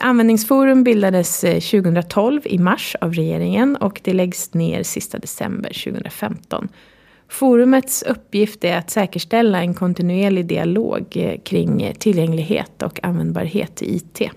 [0.00, 6.68] Användningsforum bildades eh, 2012 i mars av regeringen och det läggs ner sista december 2015.
[7.28, 13.96] Forumets uppgift är att säkerställa en kontinuerlig dialog eh, kring eh, tillgänglighet och användbarhet i
[13.96, 14.30] IT.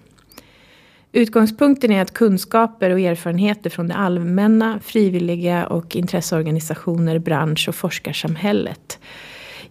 [1.12, 9.00] Utgångspunkten är att kunskaper och erfarenheter från det allmänna, frivilliga och intresseorganisationer, bransch och forskarsamhället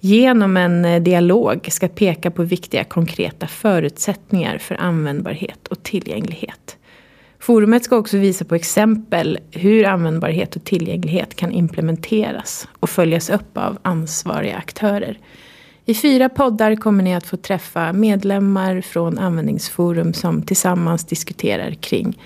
[0.00, 6.76] genom en eh, dialog ska peka på viktiga konkreta förutsättningar för användbarhet och tillgänglighet.
[7.38, 13.58] Forumet ska också visa på exempel hur användbarhet och tillgänglighet kan implementeras och följas upp
[13.58, 15.18] av ansvariga aktörer.
[15.84, 22.18] I fyra poddar kommer ni att få träffa medlemmar från Användningsforum som tillsammans diskuterar kring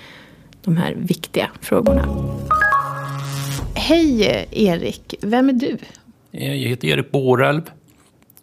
[0.62, 2.08] de här viktiga frågorna.
[3.74, 5.78] Hej Erik, vem är du?
[6.36, 7.62] Eh, jag heter Erik Borelv.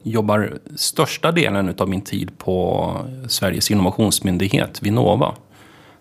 [0.03, 2.95] Jobbar största delen av min tid på
[3.27, 5.35] Sveriges innovationsmyndighet, Vinnova.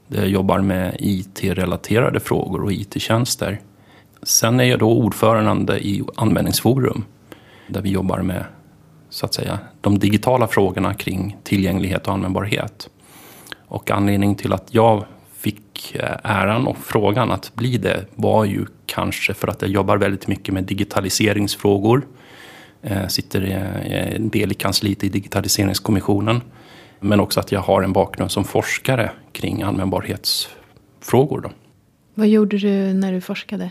[0.09, 3.61] Där jag jobbar med IT-relaterade frågor och IT-tjänster.
[4.23, 7.05] Sen är jag då ordförande i Användningsforum.
[7.69, 8.45] Där vi jobbar med
[9.09, 12.91] så att säga, de digitala frågorna kring tillgänglighet och användbarhet.
[13.67, 15.05] Och anledningen till att jag
[15.81, 19.97] fick eh, äran och frågan att bli det var ju kanske för att jag jobbar
[19.97, 22.07] väldigt mycket med digitaliseringsfrågor.
[22.81, 23.43] Jag eh, sitter
[24.15, 26.41] en del i kansliet i digitaliseringskommissionen.
[27.01, 31.41] Men också att jag har en bakgrund som forskare kring användbarhetsfrågor.
[31.41, 31.51] Då.
[32.15, 33.71] Vad gjorde du när du forskade?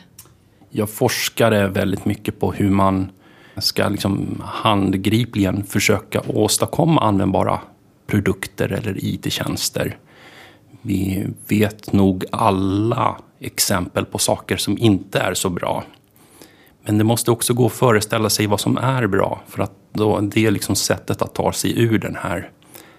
[0.69, 3.11] Jag forskade väldigt mycket på hur man
[3.57, 7.59] ska liksom handgripligen försöka åstadkomma användbara
[8.07, 9.97] produkter eller IT-tjänster.
[10.81, 15.83] Vi vet nog alla exempel på saker som inte är så bra.
[16.83, 19.41] Men det måste också gå att föreställa sig vad som är bra.
[19.47, 22.51] För att då, det är liksom sättet att ta sig ur den här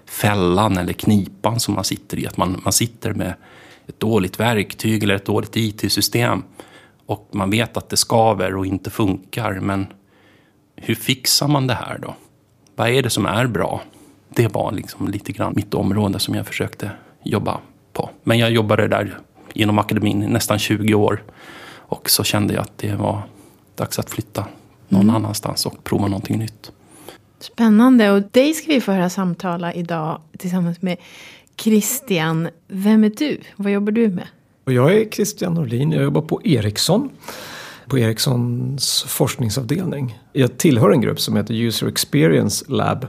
[0.07, 2.27] fällan eller knipan som man sitter i.
[2.27, 3.35] Att man, man sitter med
[3.87, 6.43] ett dåligt verktyg eller ett dåligt IT-system.
[7.07, 9.61] Och man vet att det skaver och inte funkar.
[9.61, 9.87] Men
[10.77, 12.15] hur fixar man det här då?
[12.77, 13.83] Vad är det som är bra?
[14.29, 16.91] Det var liksom lite grann mitt område som jag försökte
[17.25, 17.61] jobba
[18.01, 18.11] på.
[18.23, 19.19] Men jag jobbade där
[19.55, 21.23] inom akademin i nästan 20 år.
[21.73, 23.23] Och så kände jag att det var
[23.75, 24.47] dags att flytta
[24.89, 25.15] någon mm.
[25.17, 26.73] annanstans och prova någonting nytt.
[27.41, 28.11] Spännande.
[28.11, 30.97] Och dig ska vi få höra samtala idag tillsammans med
[31.57, 32.49] Christian.
[32.69, 33.41] Vem är du?
[33.57, 34.27] Vad jobbar du med?
[34.65, 35.93] Jag är Christian Norlin.
[35.93, 37.11] Jag jobbar på Ericsson
[37.91, 40.19] på Ericssons forskningsavdelning.
[40.33, 43.07] Jag tillhör en grupp som heter User Experience Lab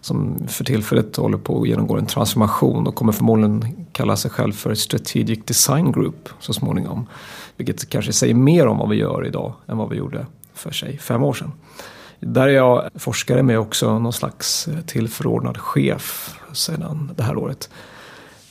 [0.00, 4.52] som för tillfället håller på att genomgå en transformation och kommer förmodligen kalla sig själv
[4.52, 7.06] för Strategic Design Group så småningom.
[7.56, 10.98] Vilket kanske säger mer om vad vi gör idag än vad vi gjorde för sig
[10.98, 11.52] fem år sedan.
[12.20, 17.70] Där är jag forskare med också någon slags tillförordnad chef sedan det här året.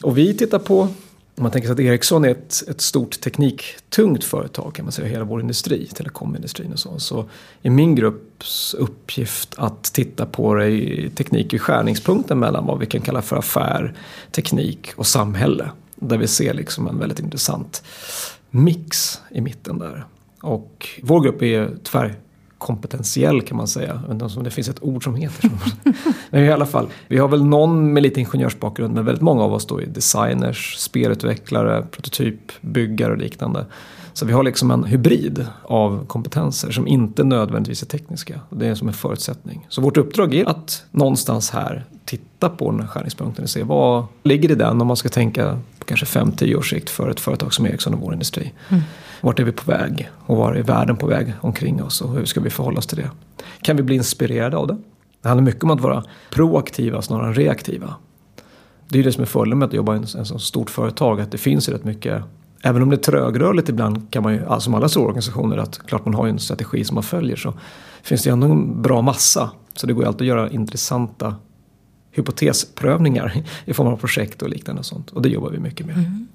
[0.04, 0.88] Och vi tittar på
[1.36, 5.08] om man tänker sig att Ericsson är ett, ett stort tekniktungt företag kan man säga,
[5.08, 7.00] hela vår industri, telekomindustrin och så.
[7.00, 7.26] Så
[7.62, 12.86] är min grupps uppgift att titta på det i teknik i skärningspunkten mellan vad vi
[12.86, 13.94] kan kalla för affär,
[14.32, 15.72] teknik och samhälle.
[15.96, 17.84] Där vi ser liksom en väldigt intressant
[18.50, 20.06] mix i mitten där.
[20.42, 22.16] Och vår grupp är tvär
[22.64, 23.88] kompetentiell kan man säga.
[24.08, 25.92] Jag vet inte om det finns ett ord som heter så.
[26.30, 29.54] men i alla fall, vi har väl någon med lite ingenjörsbakgrund men väldigt många av
[29.54, 33.66] oss då är designers, spelutvecklare, prototypbyggare och liknande.
[34.14, 38.40] Så vi har liksom en hybrid av kompetenser som inte nödvändigtvis är tekniska.
[38.50, 39.66] Det är som en förutsättning.
[39.70, 44.06] Så vårt uppdrag är att någonstans här titta på den här skärningspunkten och se vad
[44.24, 47.54] ligger i den om man ska tänka på kanske 5-10 års sikt för ett företag
[47.54, 48.54] som Ericsson och vår industri.
[48.70, 48.84] Mm.
[49.22, 50.10] Vart är vi på väg?
[50.26, 52.02] Och var är världen på väg omkring oss?
[52.02, 53.10] Och hur ska vi förhålla oss till det?
[53.62, 54.78] Kan vi bli inspirerade av det?
[55.22, 57.96] Det handlar mycket om att vara proaktiva snarare än reaktiva.
[58.90, 61.22] Det är det som är fördelen med att jobba i en så stort företag.
[61.22, 62.24] Att det finns rätt mycket
[62.66, 66.06] Även om det är trögrörligt ibland kan man ju, som alla stora organisationer, att klart
[66.06, 67.54] man har en strategi som man följer så
[68.04, 69.52] finns det ändå en bra massa.
[69.74, 71.36] Så det går ju alltid att göra intressanta
[72.12, 75.10] hypotesprövningar i form av projekt och liknande och sånt.
[75.10, 75.98] Och det jobbar vi mycket med.
[75.98, 76.28] Mm.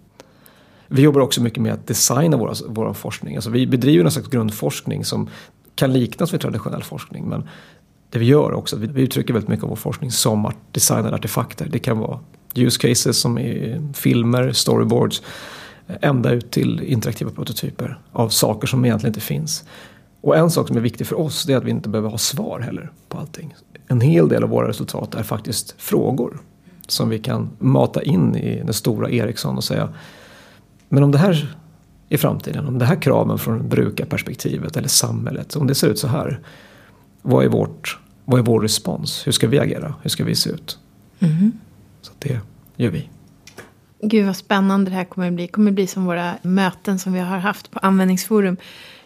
[0.88, 3.36] Vi jobbar också mycket med att designa våra, vår forskning.
[3.36, 5.28] Alltså vi bedriver en slags grundforskning som
[5.74, 7.28] kan liknas vid traditionell forskning.
[7.28, 7.48] Men
[8.10, 11.14] det vi gör också, vi, vi uttrycker väldigt mycket av vår forskning som art, designade
[11.14, 11.68] artefakter.
[11.70, 12.18] Det kan vara
[12.54, 15.22] use cases som är filmer, storyboards,
[16.00, 19.64] ända ut till interaktiva prototyper av saker som egentligen inte finns.
[20.20, 22.18] Och en sak som är viktig för oss det är att vi inte behöver ha
[22.18, 23.54] svar heller på allting.
[23.88, 26.40] En hel del av våra resultat är faktiskt frågor
[26.86, 29.88] som vi kan mata in i den stora Ericsson och säga
[30.88, 31.56] men om det här
[32.08, 36.08] i framtiden, om det här kraven från brukarperspektivet eller samhället, om det ser ut så
[36.08, 36.40] här.
[37.22, 39.26] Vad är, vårt, vad är vår respons?
[39.26, 39.94] Hur ska vi agera?
[40.02, 40.78] Hur ska vi se ut?
[41.18, 41.52] Mm.
[42.00, 42.40] Så det
[42.76, 43.08] gör vi.
[44.00, 45.46] Gud vad spännande det här kommer att bli.
[45.46, 48.56] Det kommer att bli som våra möten som vi har haft på användningsforum.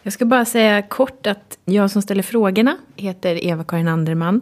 [0.02, 4.40] Jag ska bara säga kort att jag som ställer frågorna heter Eva-Karin Anderman.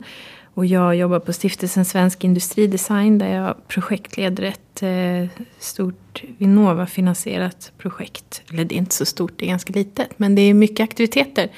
[0.55, 8.43] Och jag jobbar på stiftelsen Svensk Industridesign där jag projektleder ett eh, stort Vinnova-finansierat projekt.
[8.53, 10.09] Eller det är inte så stort, det är ganska litet.
[10.17, 11.49] Men det är mycket aktiviteter.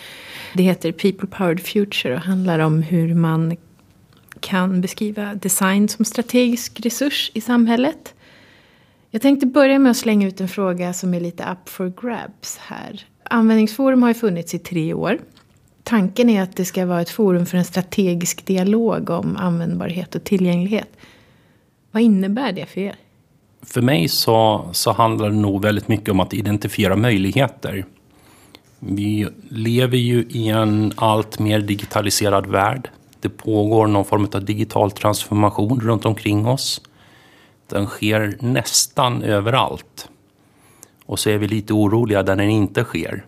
[0.54, 3.56] Det heter People Powered Future och handlar om hur man
[4.40, 8.11] kan beskriva design som strategisk resurs i samhället.
[9.14, 12.58] Jag tänkte börja med att slänga ut en fråga som är lite up for grabs
[12.58, 13.06] här.
[13.24, 15.18] Användningsforum har ju funnits i tre år.
[15.82, 20.24] Tanken är att det ska vara ett forum för en strategisk dialog om användbarhet och
[20.24, 20.88] tillgänglighet.
[21.90, 22.94] Vad innebär det för er?
[23.62, 27.84] För mig så, så handlar det nog väldigt mycket om att identifiera möjligheter.
[28.78, 32.90] Vi lever ju i en allt mer digitaliserad värld.
[33.20, 36.80] Det pågår någon form av digital transformation runt omkring oss.
[37.72, 40.08] Den sker nästan överallt.
[41.06, 43.24] Och så är vi lite oroliga där den inte sker.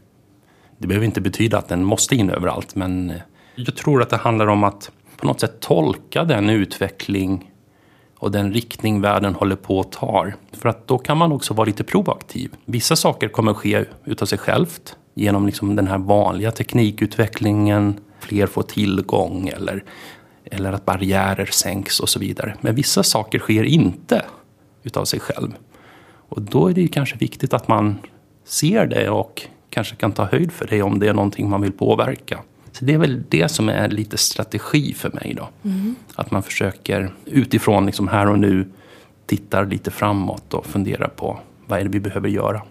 [0.79, 3.17] Det behöver inte betyda att den måste in överallt, men eh,
[3.55, 7.51] jag tror att det handlar om att på något sätt tolka den utveckling
[8.19, 10.27] och den riktning världen håller på att ta.
[10.53, 12.55] För att då kan man också vara lite proaktiv.
[12.65, 18.63] Vissa saker kommer ske utav sig självt genom liksom den här vanliga teknikutvecklingen, fler får
[18.63, 19.85] tillgång eller,
[20.45, 22.55] eller att barriärer sänks och så vidare.
[22.61, 24.23] Men vissa saker sker inte
[24.83, 25.55] utav sig själv.
[26.29, 27.99] Och då är det kanske viktigt att man
[28.45, 31.73] ser det och kanske kan ta höjd för det om det är någonting man vill
[31.73, 32.41] påverka.
[32.73, 35.49] Så det är väl det som är lite strategi för mig då.
[35.69, 35.95] Mm.
[36.15, 38.69] Att man försöker utifrån liksom här och nu
[39.27, 42.63] tittar lite framåt och funderar på vad är det vi behöver göra.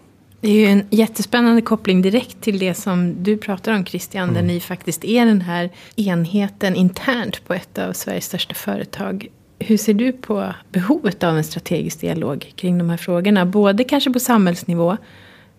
[0.44, 4.22] Det är ju en jättespännande koppling direkt till det som du pratar om Christian.
[4.22, 4.34] Mm.
[4.34, 9.26] Där ni faktiskt är den här enheten internt på ett av Sveriges största företag.
[9.58, 13.46] Hur ser du på behovet av en strategisk dialog kring de här frågorna?
[13.46, 14.96] Både kanske på samhällsnivå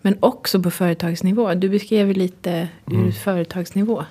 [0.02, 1.54] men också på företagsnivå.
[1.54, 3.12] Du beskrev lite ur mm.
[3.12, 4.04] företagsnivå.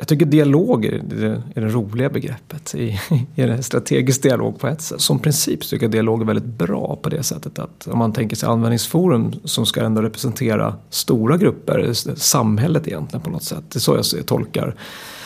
[0.00, 3.00] Jag tycker dialog är det, är det roliga begreppet i,
[3.34, 5.00] i en strategisk dialog på ett sätt.
[5.00, 8.36] Som princip tycker jag dialog är väldigt bra på det sättet att om man tänker
[8.36, 13.64] sig användningsforum som ska ändå representera stora grupper, samhället egentligen på något sätt.
[13.68, 14.76] Det är så jag tolkar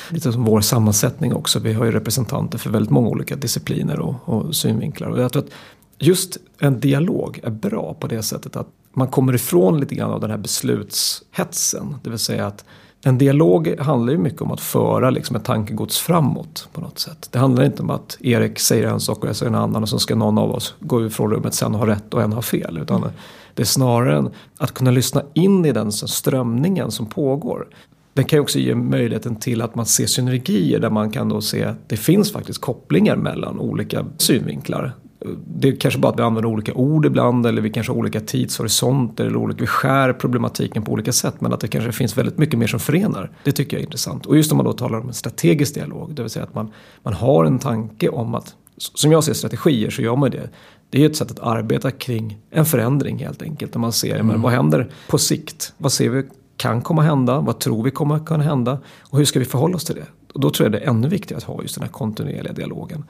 [0.09, 1.59] lite som vår sammansättning också.
[1.59, 5.09] Vi har ju representanter för väldigt många olika discipliner och, och synvinklar.
[5.09, 5.51] Och jag tror att
[5.99, 10.21] just en dialog är bra på det sättet att man kommer ifrån lite grann av
[10.21, 11.97] den här beslutshetsen.
[12.03, 12.65] Det vill säga att
[13.07, 17.29] en dialog handlar ju mycket om att föra liksom ett tankegods framåt på något sätt.
[17.31, 19.89] Det handlar inte om att Erik säger en sak och jag säger en annan och
[19.89, 22.43] så ska någon av oss gå ifrån rummet sen och ha rätt och en ha
[22.43, 22.79] fel.
[22.83, 23.11] Utan mm.
[23.55, 27.69] det är snarare att kunna lyssna in i den strömningen som pågår.
[28.13, 31.41] Den kan ju också ge möjligheten till att man ser synergier där man kan då
[31.41, 34.93] se att det finns faktiskt kopplingar mellan olika synvinklar
[35.47, 38.21] det är kanske bara att vi använder olika ord ibland eller vi kanske har olika
[38.21, 42.39] tidshorisonter eller olika, vi skär problematiken på olika sätt men att det kanske finns väldigt
[42.39, 43.31] mycket mer som förenar.
[43.45, 44.27] Det tycker jag är intressant.
[44.27, 46.73] Och just om man då talar om en strategisk dialog, det vill säga att man,
[47.03, 50.51] man har en tanke om att, som jag ser strategier så gör man det.
[50.91, 53.73] Det är ett sätt att arbeta kring en förändring helt enkelt.
[53.73, 54.27] Där man ser, mm.
[54.27, 55.73] men vad händer på sikt?
[55.79, 56.23] Vad ser vi
[56.57, 57.41] kan komma hända?
[57.41, 58.79] Vad tror vi kommer kunna hända?
[59.01, 60.07] Och hur ska vi förhålla oss till det?
[60.35, 63.05] Och då tror jag det är ännu viktigare att ha just den här kontinuerliga dialogen.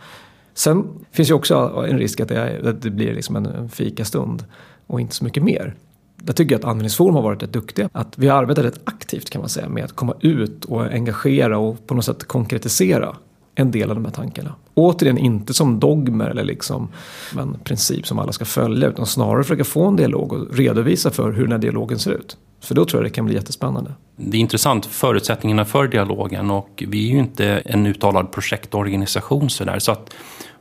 [0.55, 4.45] Sen finns ju också en risk att det, att det blir liksom en fikastund
[4.87, 5.75] och inte så mycket mer.
[6.17, 7.89] Där tycker jag att Användningsforum har varit rätt duktiga.
[7.93, 11.59] Att vi har arbetat rätt aktivt kan man säga med att komma ut och engagera
[11.59, 13.17] och på något sätt konkretisera
[13.55, 14.55] en del av de här tankarna.
[14.75, 16.89] Återigen inte som dogmer eller liksom
[17.39, 21.33] en princip som alla ska följa utan snarare försöka få en dialog och redovisa för
[21.33, 22.37] hur den här dialogen ser ut.
[22.61, 23.93] För då tror jag det kan bli jättespännande.
[24.17, 29.79] Det är intressant, förutsättningarna för dialogen och vi är ju inte en uttalad projektorganisation sådär
[29.79, 30.15] så att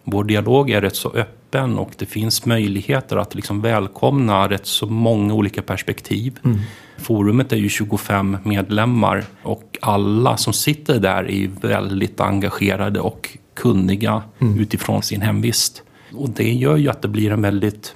[0.03, 4.85] vår dialog är rätt så öppen och det finns möjligheter att liksom välkomna rätt så
[4.85, 6.39] många olika perspektiv.
[6.45, 6.59] Mm.
[6.97, 14.23] Forumet är ju 25 medlemmar och alla som sitter där är väldigt engagerade och kunniga
[14.39, 14.59] mm.
[14.59, 15.83] utifrån sin hemvist.
[16.13, 17.95] Och det gör ju att det blir en väldigt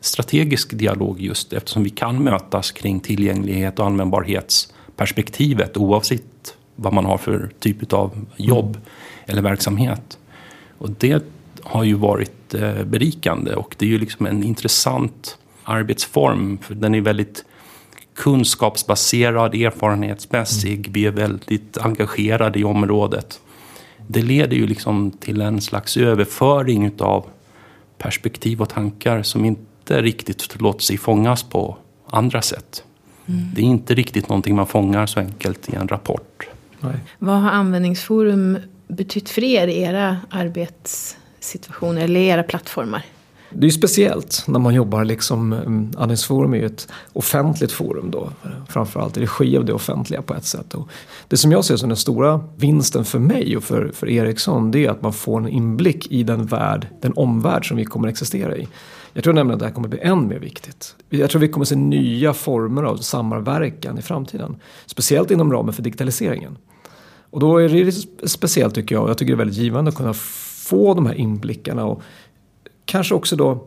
[0.00, 3.86] strategisk dialog just eftersom vi kan mötas kring tillgänglighet och
[4.96, 8.80] perspektivet oavsett vad man har för typ av jobb mm.
[9.26, 10.18] eller verksamhet.
[10.78, 11.24] Och det
[11.62, 16.58] har ju varit eh, berikande och det är ju liksom en intressant arbetsform.
[16.58, 17.44] För den är väldigt
[18.14, 20.78] kunskapsbaserad, erfarenhetsmässig.
[20.78, 20.92] Mm.
[20.92, 23.40] Vi är väldigt engagerade i området.
[24.06, 27.26] Det leder ju liksom till en slags överföring av
[27.98, 31.76] perspektiv och tankar som inte riktigt låter sig fångas på
[32.06, 32.84] andra sätt.
[33.28, 33.50] Mm.
[33.54, 36.48] Det är inte riktigt någonting man fångar så enkelt i en rapport.
[36.80, 36.96] Nej.
[37.18, 43.04] Vad har användningsforum betytt för er i era arbets situationer eller era plattformar?
[43.50, 47.72] Det är ju speciellt när man jobbar liksom, mm, um, Andningsforum är ju ett offentligt
[47.72, 48.30] forum då.
[48.68, 50.74] Framförallt i regi av det offentliga på ett sätt.
[50.74, 50.88] Och
[51.28, 54.86] det som jag ser som den stora vinsten för mig och för, för Ericsson det
[54.86, 58.12] är att man får en inblick i den värld, den omvärld som vi kommer att
[58.12, 58.68] existera i.
[59.12, 60.96] Jag tror nämligen att det här kommer bli än mer viktigt.
[61.10, 64.56] Jag tror vi kommer se nya former av samverkan i framtiden.
[64.86, 66.58] Speciellt inom ramen för digitaliseringen.
[67.30, 67.92] Och då är det
[68.28, 70.14] speciellt tycker jag, och jag tycker det är väldigt givande att kunna
[70.68, 72.02] få de här inblickarna och
[72.86, 73.64] kanske också då,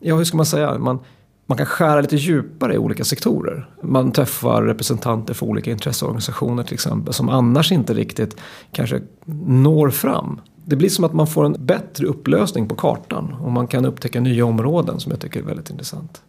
[0.00, 0.98] ja hur ska man säga, man,
[1.46, 3.68] man kan skära lite djupare i olika sektorer.
[3.82, 8.36] Man träffar representanter för olika intresseorganisationer till exempel som annars inte riktigt
[8.72, 9.00] kanske
[9.46, 10.40] når fram.
[10.64, 14.20] Det blir som att man får en bättre upplösning på kartan och man kan upptäcka
[14.20, 16.22] nya områden som jag tycker är väldigt intressant.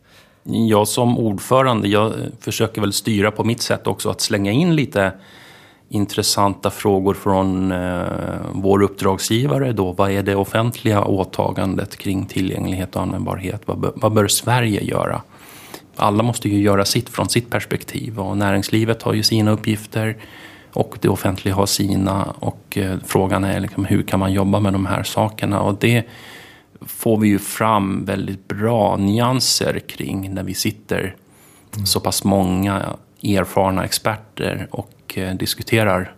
[0.43, 5.11] Jag som ordförande, jag försöker väl styra på mitt sätt också att slänga in lite
[5.89, 8.05] intressanta frågor från eh,
[8.51, 9.91] vår uppdragsgivare då.
[9.91, 13.61] Vad är det offentliga åtagandet kring tillgänglighet och användbarhet?
[13.65, 15.21] Vad, vad bör Sverige göra?
[15.95, 20.17] Alla måste ju göra sitt från sitt perspektiv och näringslivet har ju sina uppgifter
[20.73, 24.73] och det offentliga har sina och eh, frågan är liksom, hur kan man jobba med
[24.73, 25.61] de här sakerna?
[25.61, 26.03] Och det
[26.81, 31.15] får vi ju fram väldigt bra nyanser kring när vi sitter
[31.75, 31.85] mm.
[31.85, 32.83] så pass många
[33.23, 36.11] erfarna experter och och eh, diskuterar,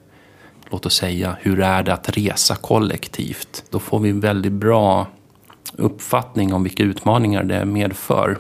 [0.69, 3.63] låt oss säga, hur är det att resa kollektivt?
[3.69, 5.07] Då får vi väldigt bra
[5.75, 8.37] uppfattning om vilka utmaningar det medför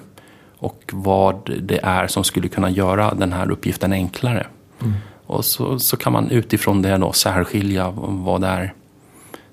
[0.57, 4.47] och vad det är som skulle kunna göra den här uppgiften enklare.
[4.81, 4.93] Mm.
[5.25, 8.73] Och så, så kan man utifrån det då särskilja vad det är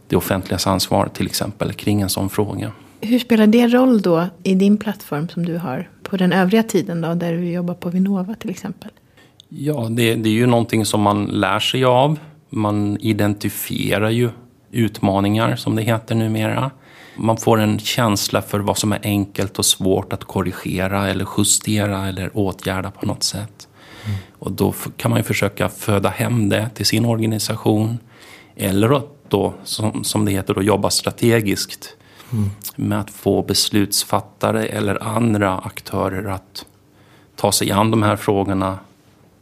[0.08, 2.72] det offentligas ansvar till exempel kring en sån fråga.
[3.00, 7.00] Hur spelar det roll då i din plattform som du har på den övriga tiden
[7.00, 8.90] då, där du jobbar på Vinnova till exempel?
[9.48, 12.18] Ja, det, det är ju någonting som man lär sig av.
[12.50, 14.30] Man identifierar ju
[14.70, 16.70] utmaningar, som det heter numera.
[17.16, 22.08] Man får en känsla för vad som är enkelt och svårt att korrigera eller justera
[22.08, 23.68] eller åtgärda på något sätt.
[24.04, 24.18] Mm.
[24.38, 27.98] Och då kan man ju försöka föda hem det till sin organisation.
[28.56, 31.96] Eller då, som, som det heter, då, jobba strategiskt
[32.32, 32.50] mm.
[32.76, 36.66] med att få beslutsfattare eller andra aktörer att
[37.36, 38.78] ta sig an de här frågorna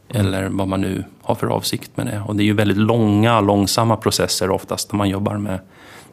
[0.09, 2.21] eller vad man nu har för avsikt med det.
[2.27, 5.59] Och det är ju väldigt långa, långsamma processer oftast när man jobbar med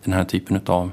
[0.05, 0.91] den här typen av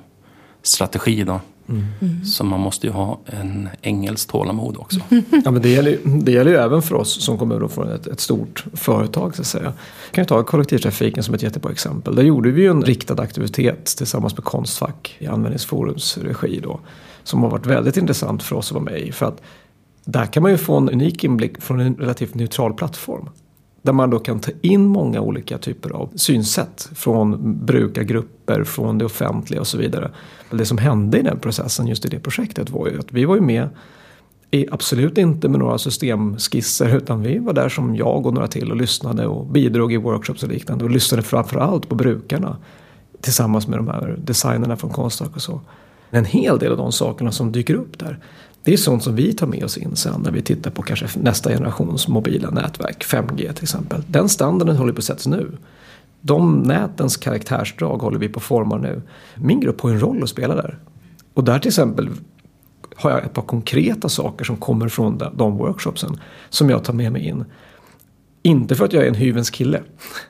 [0.64, 1.24] strategi.
[1.24, 1.40] Då.
[1.70, 2.26] Mm.
[2.26, 5.00] Så man måste ju ha en engelsk tålamod också.
[5.46, 8.20] Ja, men det, gäller, det gäller ju även för oss som kommer från ett, ett
[8.20, 9.36] stort företag.
[9.36, 9.74] Så att säga.
[10.06, 12.16] Jag kan ta kollektivtrafiken som ett jättebra exempel.
[12.16, 16.60] Där gjorde vi ju en riktad aktivitet tillsammans med Konstfack i Användningsforums regi.
[16.64, 16.80] Då,
[17.24, 19.12] som har varit väldigt intressant för oss att vara med i.
[19.12, 19.42] För att
[20.12, 23.30] där kan man ju få en unik inblick från en relativt neutral plattform.
[23.82, 29.06] Där man då kan ta in många olika typer av synsätt från brukargrupper, från det
[29.06, 30.12] offentliga och så vidare.
[30.52, 33.36] Det som hände i den processen just i det projektet var ju att vi var
[33.36, 33.70] ju med
[34.72, 38.78] absolut inte med några systemskisser utan vi var där som jag och några till och
[38.78, 42.58] lyssnade och bidrog i workshops och liknande och lyssnade framförallt på brukarna
[43.22, 45.62] tillsammans med de här designerna från Konstfack och så.
[46.10, 48.20] En hel del av de sakerna som dyker upp där
[48.64, 51.20] det är sånt som vi tar med oss in sen när vi tittar på kanske
[51.20, 54.04] nästa generations mobila nätverk, 5G till exempel.
[54.08, 55.58] Den standarden håller på att sättas nu.
[56.22, 59.02] De nätens karaktärsdrag håller vi på att forma nu.
[59.36, 60.80] Min grupp har en roll att spela där.
[61.34, 62.10] Och där till exempel
[62.96, 67.12] har jag ett par konkreta saker som kommer från de workshopsen som jag tar med
[67.12, 67.46] mig in.
[68.42, 69.82] Inte för att jag är en hyvens kille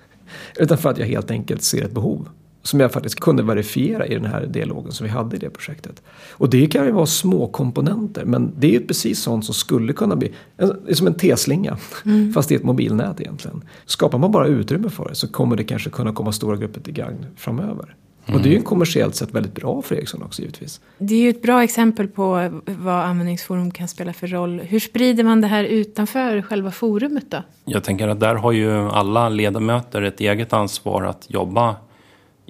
[0.57, 2.29] utan för att jag helt enkelt ser ett behov
[2.63, 6.01] som jag faktiskt kunde verifiera i den här dialogen som vi hade i det projektet.
[6.31, 9.93] Och det kan ju vara små komponenter men det är ju precis sånt som skulle
[9.93, 12.33] kunna bli en, som en T-slinga mm.
[12.33, 13.63] fast i ett mobilnät egentligen.
[13.85, 16.93] Skapar man bara utrymme för det så kommer det kanske kunna komma stora grupper till
[16.93, 17.95] gagn framöver.
[18.25, 18.37] Mm.
[18.37, 20.81] Och det är ju en kommersiellt sett väldigt bra för Ericsson också givetvis.
[20.97, 24.59] Det är ju ett bra exempel på vad användningsforum kan spela för roll.
[24.59, 27.43] Hur sprider man det här utanför själva forumet då?
[27.65, 31.75] Jag tänker att där har ju alla ledamöter ett eget ansvar att jobba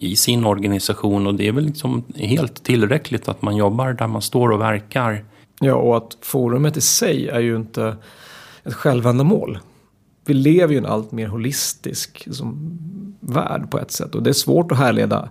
[0.02, 4.22] i sin organisation och det är väl liksom helt tillräckligt att man jobbar där man
[4.22, 5.26] står och verkar.
[5.60, 7.98] Ja, och att forumet i sig är ju inte
[8.64, 9.60] ett självändamål.
[10.26, 12.78] Vi lever ju i en allt mer holistisk liksom,
[13.20, 15.30] värld på ett sätt och det är svårt att härleda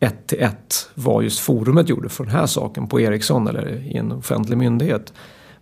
[0.00, 3.96] ett till ett vad just forumet gjorde för den här saken på Ericsson eller i
[3.96, 5.12] en offentlig myndighet.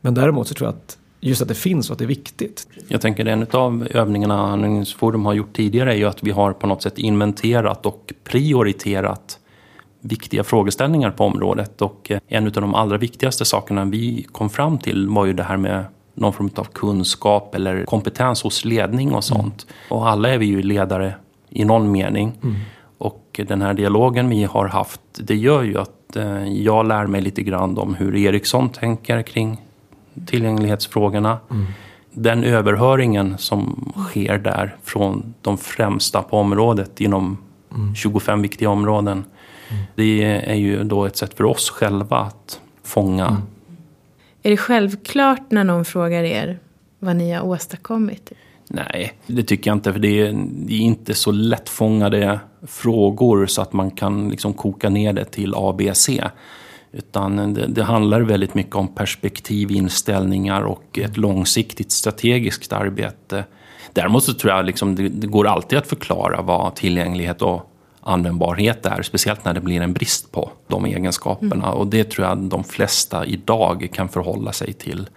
[0.00, 2.68] Men däremot så tror jag att just att det finns och att det är viktigt.
[2.88, 6.66] Jag tänker en av övningarna Användningsforum har gjort tidigare är ju att vi har på
[6.66, 9.38] något sätt inventerat och prioriterat
[10.00, 11.82] viktiga frågeställningar på området.
[11.82, 15.42] Och eh, en av de allra viktigaste sakerna vi kom fram till var ju det
[15.42, 19.66] här med någon form av kunskap eller kompetens hos ledning och sånt.
[19.68, 20.00] Mm.
[20.00, 21.14] Och alla är vi ju ledare
[21.50, 22.32] i någon mening.
[22.42, 22.56] Mm.
[22.98, 27.06] Och den här dialogen vi har haft, det gör ju att att eh, jag lär
[27.06, 29.60] mig lite grann om hur Ericsson tänker kring
[30.26, 31.38] tillgänglighetsfrågorna.
[31.50, 31.66] Mm.
[32.12, 37.38] Den överhöringen som sker där från de främsta på området inom
[37.74, 37.94] mm.
[37.94, 39.24] 25 viktiga områden.
[39.68, 39.82] Mm.
[39.94, 43.26] Det är ju då ett sätt för oss själva att fånga.
[43.26, 43.42] Mm.
[44.42, 46.58] Är det självklart när någon frågar er
[46.98, 48.32] vad ni har åstadkommit?
[48.68, 49.92] Nej, det tycker jag inte.
[49.92, 54.88] För det är, det är inte så lättfångade frågor så att man kan liksom koka
[54.88, 56.24] ner det till A, B, C.
[56.96, 63.44] Utan det, det, handlar väldigt mycket om perspektiv, inställningar och ett långsiktigt strategiskt arbete.
[63.92, 68.86] Däremot så tror jag liksom det, det går alltid att förklara vad tillgänglighet och användbarhet
[68.86, 71.66] är, speciellt när det blir en brist på de egenskaperna.
[71.66, 71.78] Mm.
[71.78, 75.08] Och det tror jag de flesta idag kan förhålla sig till.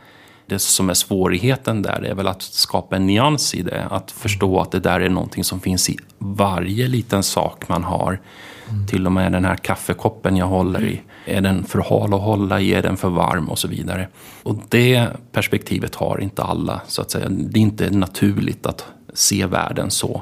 [0.45, 3.87] Det som är svårigheten där är väl att skapa en nyans i det.
[3.89, 8.21] Att förstå att det där är någonting som finns i varje liten sak man har.
[8.69, 8.87] Mm.
[8.87, 11.01] Till och med den här kaffekoppen jag håller i.
[11.29, 12.73] Är den för hal att hålla i?
[12.73, 13.49] Är den för varm?
[13.49, 14.07] Och så vidare.
[14.43, 16.81] Och det perspektivet har inte alla.
[16.87, 17.29] så att säga.
[17.29, 20.21] Det är inte naturligt att se världen så.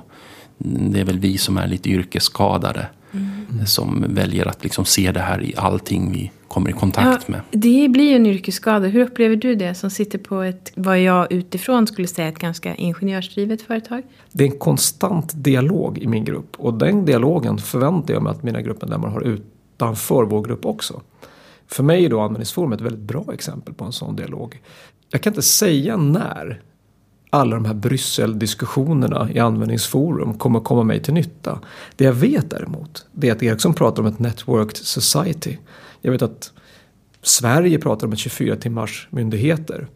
[0.58, 2.88] Det är väl vi som är lite yrkesskadade.
[3.12, 3.66] Mm.
[3.66, 7.42] Som väljer att liksom se det här i allting vi kommer i kontakt ja, med.
[7.52, 8.88] Det blir ju en yrkesskada.
[8.88, 12.76] Hur upplever du det som sitter på ett, vad jag utifrån skulle säga, ett ganska
[12.76, 14.04] ingenjörsdrivet företag?
[14.32, 18.44] Det är en konstant dialog i min grupp och den dialogen förväntar jag mig att
[18.44, 19.22] mina gruppmedlemmar har
[19.78, 21.02] utanför vår grupp också.
[21.68, 24.62] För mig är då användningsforum ett väldigt bra exempel på en sån dialog.
[25.10, 26.62] Jag kan inte säga när
[27.30, 31.60] alla de här Bryssel-diskussionerna i användningsforum kommer komma mig till nytta.
[31.96, 35.58] Det jag vet däremot, det är att Ericsson pratar om ett networked society.
[36.02, 36.52] Jag vet att
[37.22, 39.88] Sverige pratar om ett 24 timmars myndigheter.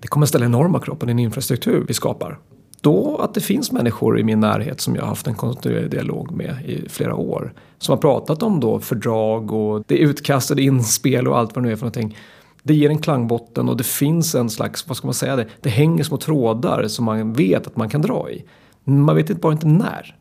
[0.00, 2.38] Det kommer ställa enorma krav på den infrastruktur vi skapar.
[2.80, 6.30] Då att det finns människor i min närhet som jag har haft en kontinuerlig dialog
[6.30, 7.52] med i flera år.
[7.78, 11.72] Som har pratat om då fördrag och det utkastade inspel och allt vad det nu
[11.72, 12.16] är för någonting
[12.62, 15.70] det ger en klangbotten och det finns en slags, vad ska man säga det, det
[15.70, 18.44] hänger små trådar som man vet att man kan dra i.
[18.84, 20.16] Man vet bara inte när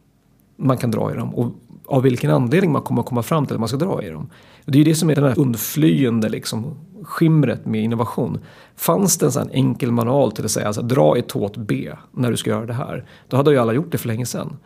[0.56, 1.52] man kan dra i dem och
[1.88, 4.30] av vilken anledning man kommer att komma fram till att man ska dra i dem.
[4.66, 8.40] Det är ju det som är den här undflyende liksom, skimret med innovation.
[8.76, 12.32] Fanns det en sån enkel manual till att säga alltså, dra i tåt B när
[12.32, 13.06] du ska göra det här.
[13.28, 14.58] Då hade ju alla gjort det för länge sedan.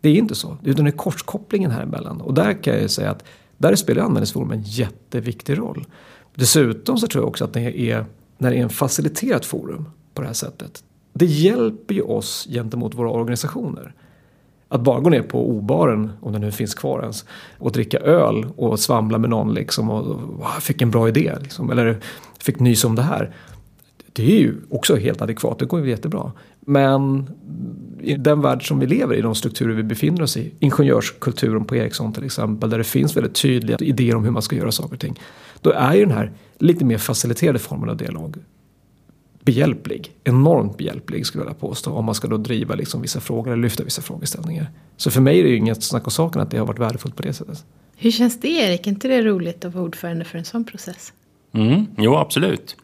[0.00, 2.20] Det är inte så, utan det är korskopplingen här emellan.
[2.20, 3.24] Och där kan jag säga att
[3.58, 5.86] där spelar användningsforum en jätteviktig roll.
[6.34, 8.04] Dessutom så tror jag också att det är,
[8.38, 10.84] när det är en faciliterat forum på det här sättet.
[11.12, 13.94] Det hjälper ju oss gentemot våra organisationer.
[14.72, 17.24] Att bara gå ner på obaren, om den nu finns kvar ens,
[17.58, 21.32] och dricka öl och svamla med någon liksom och, och fick en bra idé.
[21.42, 22.00] Liksom, eller
[22.40, 23.34] fick nys om det här.
[24.12, 26.32] Det är ju också helt adekvat, det går ju jättebra.
[26.60, 27.30] Men
[28.00, 31.76] i den värld som vi lever i, de strukturer vi befinner oss i, ingenjörskulturen på
[31.76, 34.94] Ericsson till exempel, där det finns väldigt tydliga idéer om hur man ska göra saker
[34.94, 35.20] och ting.
[35.60, 38.36] Då är ju den här lite mer faciliterade formen av dialog
[39.50, 40.12] behjälplig.
[40.24, 41.92] Enormt behjälplig skulle jag vilja påstå.
[41.92, 44.70] Om man ska då driva liksom vissa frågor eller lyfta vissa frågeställningar.
[44.96, 47.16] Så för mig är det ju inget snack om saken att det har varit värdefullt
[47.16, 47.64] på det sättet.
[47.96, 48.86] Hur känns det Erik?
[48.86, 51.12] Är inte det roligt att vara ordförande för en sån process?
[51.52, 52.76] Mm, jo, absolut.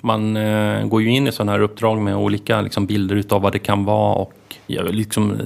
[0.00, 3.52] Man eh, går ju in i sådana här uppdrag med olika liksom, bilder utav vad
[3.52, 4.32] det kan vara och
[4.66, 5.38] jag är liksom, eh,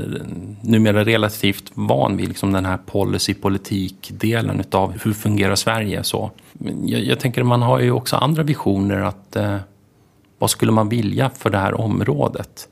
[0.63, 6.05] numera relativt van vid liksom, den här policy-politik-delen utav hur fungerar Sverige.
[6.05, 6.31] Så.
[6.85, 9.01] Jag, jag tänker man har ju också andra visioner.
[9.01, 9.57] att eh,
[10.43, 12.69] vad skulle man vilja för det här området?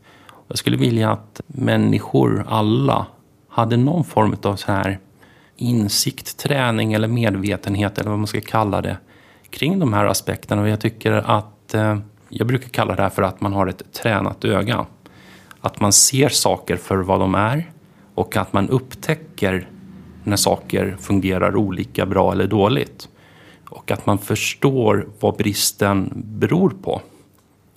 [0.48, 3.06] Jag skulle vilja att människor, alla,
[3.48, 4.98] hade någon form av så här
[5.56, 8.96] insikt, träning eller medvetenhet eller vad man ska kalla det
[9.50, 10.62] kring de här aspekterna.
[10.62, 13.92] Och jag tycker att eh, jag brukar kalla det här för att man har ett
[13.92, 14.86] tränat öga.
[15.60, 17.70] Att man ser saker för vad de är
[18.14, 19.68] och att man upptäcker
[20.24, 23.08] när saker fungerar olika bra eller dåligt.
[23.68, 27.00] Och att man förstår vad bristen beror på.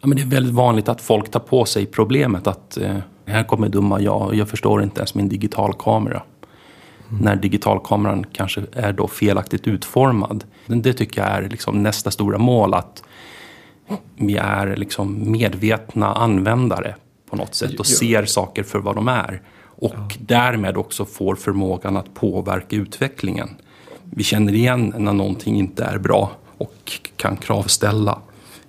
[0.04, 3.44] Ja, men det är väldigt vanligt att folk tar på sig problemet att eh, här
[3.44, 6.24] kommer dumma jag, jag förstår inte ens min digitalkamera.
[7.10, 7.24] Mm.
[7.24, 10.44] När digitalkameran kanske är då felaktigt utformad.
[10.66, 12.74] Det tycker jag är liksom nästa stora mål.
[12.74, 13.04] att
[14.16, 16.96] vi är liksom medvetna användare
[17.30, 19.42] på något sätt och ser saker för vad de är.
[19.66, 20.10] Och ja.
[20.20, 23.50] därmed också får förmågan att påverka utvecklingen.
[24.04, 28.20] Vi känner igen när någonting inte är bra och kan kravställa.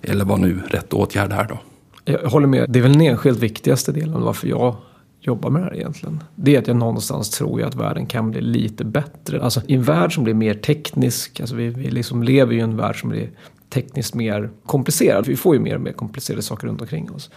[0.07, 1.59] Eller vad nu rätt åtgärd är då.
[2.05, 2.65] Jag håller med.
[2.69, 4.75] Det är väl den enskilt viktigaste delen varför jag
[5.21, 6.23] jobbar med det här egentligen.
[6.35, 9.41] Det är att jag någonstans tror att världen kan bli lite bättre.
[9.41, 12.61] Alltså i en värld som blir mer teknisk, alltså vi, vi liksom lever ju i
[12.61, 13.29] en värld som blir
[13.69, 15.27] tekniskt mer komplicerad.
[15.27, 17.29] Vi får ju mer och mer komplicerade saker runt omkring oss.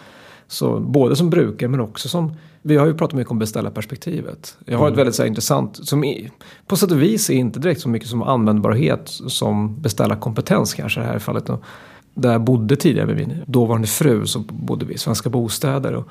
[0.47, 4.57] Så både som brukare men också som, vi har ju pratat mycket om beställarperspektivet.
[4.65, 4.93] Jag har mm.
[4.93, 6.31] ett väldigt så här, intressant, som i,
[6.67, 11.03] på sätt och vis är inte direkt så mycket som användbarhet som beställarkompetens kanske i
[11.03, 11.51] det här fallet.
[12.19, 16.09] Där jag bodde tidigare med min dåvarande fru så bodde vi i Svenska Bostäder och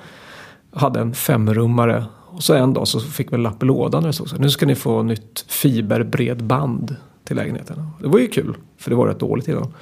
[0.72, 2.06] hade en femrummare.
[2.26, 4.38] Och så en dag så fick vi en lapp i lådan där det stod så
[4.38, 7.88] nu ska ni få nytt fiberbredband till lägenheten.
[8.02, 9.74] Det var ju kul, för det var rätt dåligt innan.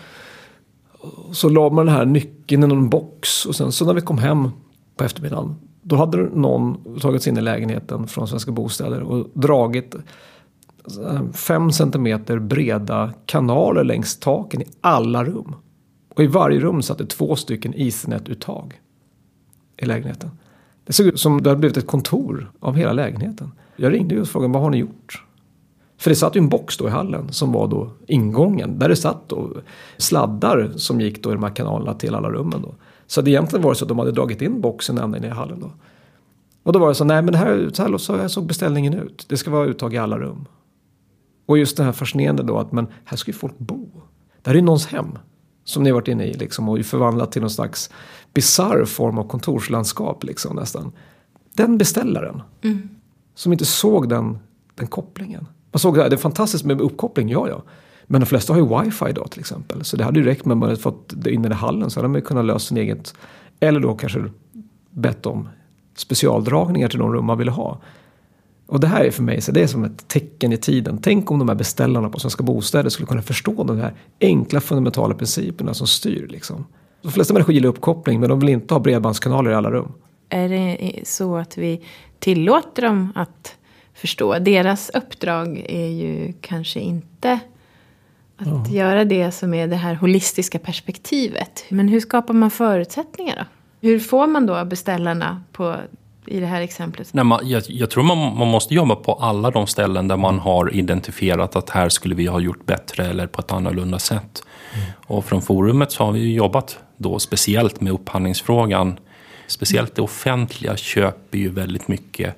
[1.32, 4.18] Så la man den här nyckeln i någon box och sen så när vi kom
[4.18, 4.50] hem
[4.98, 9.96] på eftermiddagen då hade någon tagit sig in i lägenheten från Svenska Bostäder och dragit
[10.84, 15.56] alltså, fem centimeter breda kanaler längs taken i alla rum.
[16.16, 18.82] Och i varje rum satt det två stycken Ethernet-uttag
[19.78, 20.30] i lägenheten.
[20.84, 23.52] Det såg ut som det hade blivit ett kontor av hela lägenheten.
[23.76, 25.24] Jag ringde och frågade vad har ni gjort?
[25.98, 28.80] För det satt ju en box då i hallen som var då ingången.
[28.80, 29.54] Där det satt då
[29.98, 32.62] sladdar som gick då i de här kanalerna till alla rummen.
[32.62, 32.76] Då.
[33.08, 35.28] Så det egentligen var det så att de hade dragit in boxen ända in i
[35.28, 35.72] hallen då.
[36.64, 38.94] Och då var det så, nej men det här, så här, så här såg beställningen
[38.94, 39.26] ut.
[39.30, 40.46] Det ska vara uttag i alla rum.
[41.46, 43.88] Och just det här fascinerande då att men här ska ju folk bo.
[44.42, 45.18] Det här är ju någons hem.
[45.66, 47.90] Som ni har varit inne i liksom och förvandlat till någon slags
[48.34, 50.92] bisarr form av kontorslandskap liksom nästan.
[51.54, 52.42] Den beställaren.
[52.62, 52.90] Mm.
[53.36, 54.38] Som inte såg den,
[54.76, 55.48] den kopplingen.
[55.72, 57.64] Man såg att det är fantastiskt med uppkoppling, ja ja.
[58.08, 59.84] Men de flesta har ju wifi då till exempel.
[59.86, 62.00] Så det hade ju räckt med att man hade fått det in i hallen så
[62.00, 63.14] hade man kunnat lösa sin eget.
[63.60, 64.24] Eller då kanske
[64.90, 65.50] bett om
[65.96, 67.82] specialdragningar till de rum man ville ha.
[68.68, 71.00] Och det här är för mig så det är som ett tecken i tiden.
[71.02, 75.16] Tänk om de här beställarna på Svenska Bostäder skulle kunna förstå de här enkla fundamentala
[75.16, 76.28] principerna som styr.
[76.28, 76.66] Liksom.
[77.02, 79.92] De flesta människor gillar uppkoppling men de vill inte ha bredbandskanaler i alla rum.
[80.30, 81.82] Är det så att vi
[82.20, 83.56] tillåter dem att
[83.94, 84.40] förstå?
[84.40, 87.40] Deras uppdrag är ju kanske inte
[88.38, 88.76] att ja.
[88.76, 91.64] göra det som är det här holistiska perspektivet.
[91.70, 93.46] Men hur skapar man förutsättningar då?
[93.88, 95.76] Hur får man då beställarna på
[96.28, 97.14] i det här exemplet?
[97.14, 100.40] Nej, man, jag, jag, tror man, man måste jobba på alla de ställen där man
[100.40, 104.44] har identifierat att här skulle vi ha gjort bättre eller på ett annorlunda sätt.
[104.74, 104.88] Mm.
[105.08, 109.00] Och från forumet så har vi jobbat då speciellt med upphandlingsfrågan.
[109.48, 112.36] Speciellt det offentliga köper ju väldigt mycket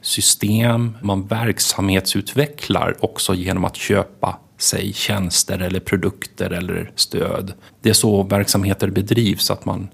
[0.00, 0.96] system.
[1.02, 7.52] Man verksamhetsutvecklar också genom att köpa sig tjänster eller produkter eller stöd.
[7.82, 9.88] Det är så verksamheter bedrivs, att man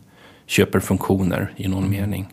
[0.46, 2.28] köper funktioner i någon mening.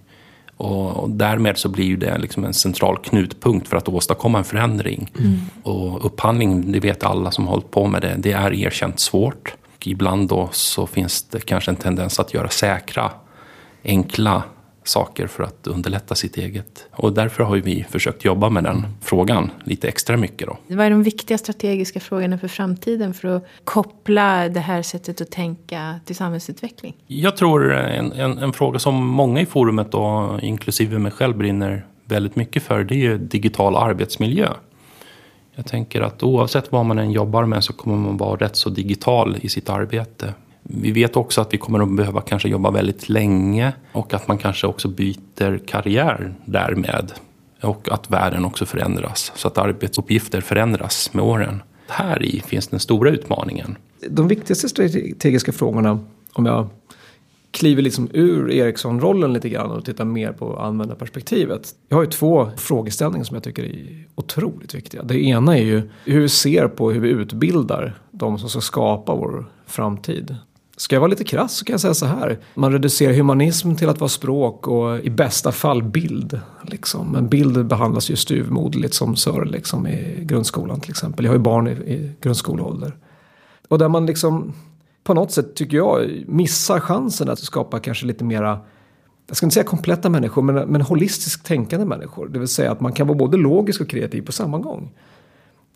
[0.57, 5.11] Och, därmed så blir det liksom en central knutpunkt för att åstadkomma en förändring.
[5.19, 5.37] Mm.
[5.63, 9.55] Och upphandling, det vet alla som har hållit på med det, det är erkänt svårt.
[9.75, 13.11] Och ibland då så finns det kanske en tendens att göra säkra,
[13.83, 14.43] enkla
[14.87, 16.85] saker för att underlätta sitt eget.
[16.91, 20.47] Och därför har vi försökt jobba med den frågan lite extra mycket.
[20.47, 20.57] Då.
[20.67, 25.31] Vad är de viktiga strategiska frågorna för framtiden för att koppla det här sättet att
[25.31, 26.95] tänka till samhällsutveckling?
[27.07, 31.85] Jag tror en, en, en fråga som många i forumet, då, inklusive mig själv, brinner
[32.05, 34.49] väldigt mycket för det är ju digital arbetsmiljö.
[35.55, 38.69] Jag tänker att oavsett vad man än jobbar med så kommer man vara rätt så
[38.69, 40.33] digital i sitt arbete.
[40.69, 44.37] Vi vet också att vi kommer att behöva kanske jobba väldigt länge och att man
[44.37, 47.11] kanske också byter karriär därmed.
[47.61, 51.61] Och att världen också förändras, så att arbetsuppgifter förändras med åren.
[51.87, 53.77] Här i finns den stora utmaningen.
[54.09, 55.99] De viktigaste strategiska frågorna,
[56.33, 56.69] om jag
[57.51, 61.75] kliver liksom ur Ericsson-rollen lite grann och tittar mer på användarperspektivet.
[61.89, 65.03] Jag har ju två frågeställningar som jag tycker är otroligt viktiga.
[65.03, 69.15] Det ena är ju hur vi ser på hur vi utbildar de som ska skapa
[69.15, 70.35] vår framtid.
[70.79, 72.39] Ska jag vara lite krass så kan jag säga så här.
[72.55, 76.39] Man reducerar humanism till att vara språk och i bästa fall bild.
[76.61, 77.11] Liksom.
[77.11, 81.25] Men bild behandlas ju stuvmoderligt som sör liksom, i grundskolan till exempel.
[81.25, 82.95] Jag har ju barn i, i grundskoleålder.
[83.67, 84.53] Och där man liksom
[85.03, 88.59] på något sätt tycker jag missar chansen att skapa kanske lite mera
[89.27, 92.27] jag ska inte säga kompletta människor, men, men holistiskt tänkande människor.
[92.27, 94.91] Det vill säga att man kan vara både logisk och kreativ på samma gång.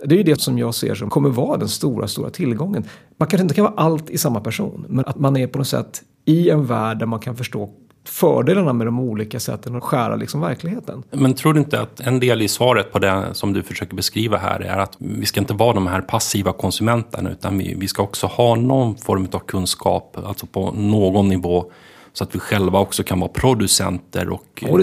[0.06, 2.84] Det är ju det som jag ser som kommer vara den stora, stora tillgången.
[3.18, 5.68] Man kanske inte kan vara allt i samma person, men att man är på något
[5.68, 7.70] sätt i en värld där man kan förstå
[8.08, 11.04] fördelarna med de olika sätten att skära liksom verkligheten.
[11.12, 14.38] Men tror du inte att en del i svaret på det som du försöker beskriva
[14.38, 18.04] här är att vi ska inte vara de här passiva konsumenterna utan vi, vi ska
[18.04, 21.72] också ha någon form av kunskap, alltså på någon nivå
[22.14, 24.82] så att vi själva också kan vara producenter och oh,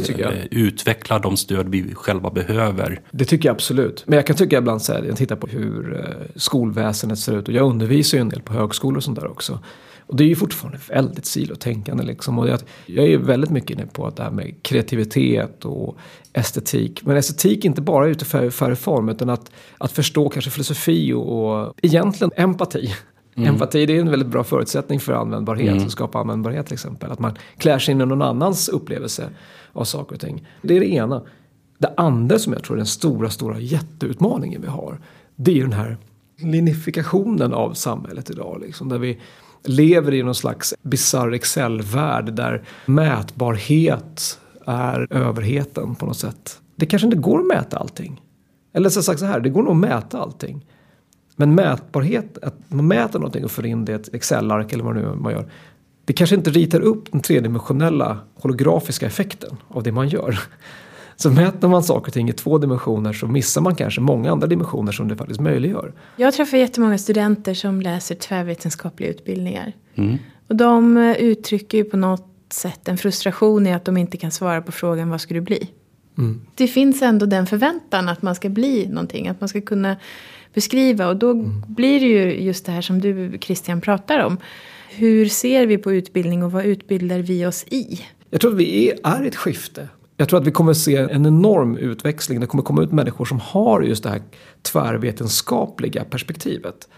[0.50, 3.00] utveckla de stöd vi själva behöver.
[3.10, 4.02] Det tycker jag absolut.
[4.06, 7.48] Men jag kan tycka ibland så här, jag tittar på hur eh, skolväsendet ser ut
[7.48, 9.60] och jag undervisar ju en del på högskolor och sånt där också.
[10.08, 12.38] Och det är ju fortfarande väldigt silotänkande liksom.
[12.38, 15.96] Och jag, jag är väldigt mycket inne på att det här med kreativitet och
[16.32, 17.02] estetik.
[17.04, 21.74] Men estetik inte bara utifrån färre form utan att, att förstå kanske filosofi och, och
[21.82, 22.94] egentligen empati.
[23.38, 23.54] Mm.
[23.54, 25.86] Empati det är en väldigt bra förutsättning för användbarhet, mm.
[25.86, 27.12] att skapa användbarhet till exempel.
[27.12, 29.28] Att man klär sig in i någon annans upplevelse
[29.72, 30.46] av saker och ting.
[30.62, 31.22] Det är det ena.
[31.78, 35.00] Det andra som jag tror är den stora, stora jätteutmaningen vi har.
[35.36, 35.96] Det är den här
[36.38, 38.62] linifikationen av samhället idag.
[38.66, 39.18] Liksom, där vi
[39.64, 46.60] lever i någon slags bisarr Excel-värld där mätbarhet är överheten på något sätt.
[46.76, 48.20] Det kanske inte går att mäta allting.
[48.72, 50.66] Eller så sagt så här, det går nog att mäta allting.
[51.40, 54.94] Men mätbarhet, att man mäter någonting och för in det i ett Excel-ark eller vad
[54.94, 55.50] nu man gör.
[56.04, 60.38] Det kanske inte ritar upp den tredimensionella holografiska effekten av det man gör.
[61.16, 64.46] Så mäter man saker och ting i två dimensioner så missar man kanske många andra
[64.46, 65.92] dimensioner som det faktiskt möjliggör.
[66.16, 69.72] Jag träffar jättemånga studenter som läser tvärvetenskapliga utbildningar.
[69.94, 70.18] Mm.
[70.48, 74.30] Och de eh, uttrycker ju på något sätt en frustration i att de inte kan
[74.30, 75.70] svara på frågan vad ska du bli?
[76.18, 76.40] Mm.
[76.54, 79.96] Det finns ändå den förväntan att man ska bli någonting, att man ska kunna
[80.58, 81.08] beskriva.
[81.08, 81.62] Och då mm.
[81.66, 84.36] blir det ju just det här som du Christian pratar om.
[84.90, 88.00] Hur ser vi på utbildning och vad utbildar vi oss i?
[88.30, 89.88] Jag tror att vi är i ett skifte.
[90.16, 92.40] Jag tror att vi kommer se en enorm utväxling.
[92.40, 94.22] Det kommer komma ut människor som har just det här
[94.62, 96.88] tvärvetenskapliga perspektivet.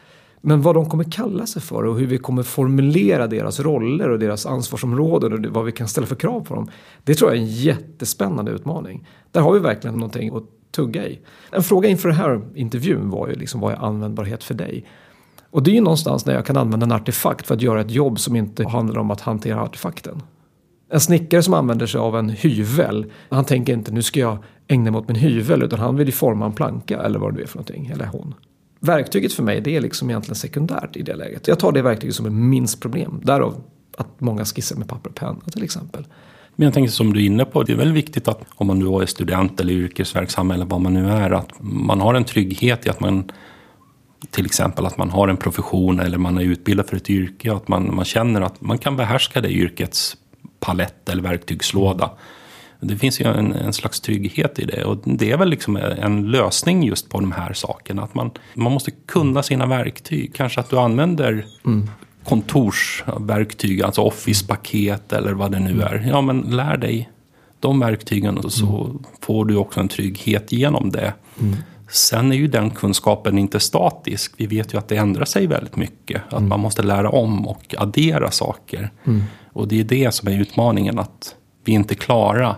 [0.41, 4.19] Men vad de kommer kalla sig för och hur vi kommer formulera deras roller och
[4.19, 6.71] deras ansvarsområden och vad vi kan ställa för krav på dem.
[7.05, 9.09] Det tror jag är en jättespännande utmaning.
[9.33, 11.19] Där har vi verkligen någonting att tugga i.
[11.53, 14.85] En fråga inför den här intervjun var ju liksom vad är användbarhet för dig?
[15.51, 17.91] Och det är ju någonstans när jag kan använda en artefakt för att göra ett
[17.91, 20.23] jobb som inte handlar om att hantera artefakten.
[20.93, 24.91] En snickare som använder sig av en hyvel, han tänker inte nu ska jag ägna
[24.91, 27.47] mig åt min hyvel utan han vill ju forma en planka eller vad det är
[27.47, 28.35] för någonting, eller hon.
[28.81, 31.49] Verktyget för mig det är liksom egentligen sekundärt i det läget.
[31.49, 33.21] Jag tar det verktyget som är minst problem.
[33.25, 33.63] Därav
[33.97, 36.07] att många skissar med papper och penna till exempel.
[36.57, 38.79] Men jag tänker som du är inne på, det är väl viktigt att om man
[38.79, 42.87] nu är student eller yrkesverksam eller vad man nu är, att man har en trygghet
[42.87, 43.31] i att man
[44.31, 47.69] till exempel att man har en profession eller man är utbildad för ett yrke, att
[47.69, 50.17] man, man känner att man kan behärska det yrkets
[50.61, 52.11] palett eller verktygslåda.
[52.81, 56.31] Det finns ju en, en, slags trygghet i det och det är väl liksom en
[56.31, 58.03] lösning just på de här sakerna.
[58.03, 60.35] Att man, man måste kunna sina verktyg.
[60.35, 61.91] Kanske att du använder mm
[62.25, 66.07] kontorsverktyg, alltså Office-paket eller vad det nu är.
[66.09, 67.11] Ja, men lär dig
[67.61, 68.99] de verktygen och så mm.
[69.21, 71.15] får du också en trygghet genom det.
[71.41, 71.57] Mm.
[71.91, 74.33] Sen är ju den kunskapen inte statisk.
[74.37, 76.23] Vi vet ju att det ändrar sig väldigt mycket.
[76.27, 76.49] Att mm.
[76.49, 78.91] man måste lära om och addera saker.
[79.05, 79.23] Mm.
[79.53, 82.57] Och det är det som är utmaningen, att vi inte klarar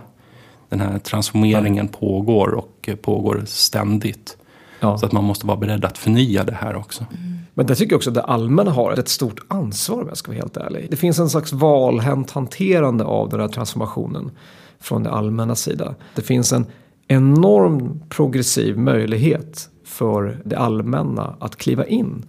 [0.69, 1.99] den här transformeringen Nej.
[1.99, 4.37] pågår och pågår ständigt.
[4.79, 4.97] Ja.
[4.97, 7.05] Så att man måste vara beredd att förnya det här också.
[7.11, 7.39] Mm.
[7.53, 10.31] Men det tycker jag också att det allmänna har ett stort ansvar om jag ska
[10.31, 10.87] vara helt ärlig.
[10.89, 14.31] Det finns en slags valhänt hanterande av den här transformationen
[14.79, 15.95] från det allmänna sida.
[16.15, 16.65] Det finns en
[17.07, 22.25] enorm progressiv möjlighet för det allmänna att kliva in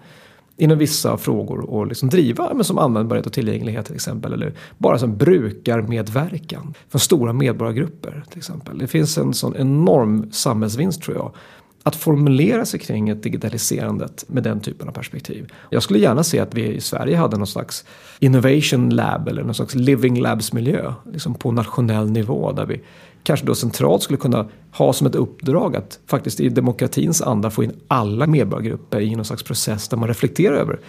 [0.57, 4.33] inom vissa frågor och liksom driva men som användbarhet och tillgänglighet till exempel.
[4.33, 8.79] Eller bara som brukarmedverkan från stora medborgargrupper till exempel.
[8.79, 11.33] Det finns en sån enorm samhällsvinst tror jag.
[11.87, 15.53] Att formulera sig kring ett digitaliserandet med den typen av perspektiv.
[15.71, 17.85] Jag skulle gärna se att vi i Sverige hade någon slags
[18.19, 22.81] innovation lab eller någon slags living labs miljö liksom på nationell nivå där vi
[23.23, 27.65] kanske då centralt skulle kunna ha som ett uppdrag att faktiskt i demokratins anda få
[27.65, 30.81] in alla medborgargrupper i någon slags process där man reflekterar över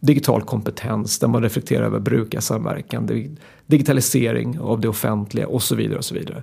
[0.00, 3.28] digital kompetens, där man reflekterar över brukarsamverkan,
[3.66, 5.98] digitalisering av det offentliga och så vidare.
[5.98, 6.42] och så vidare.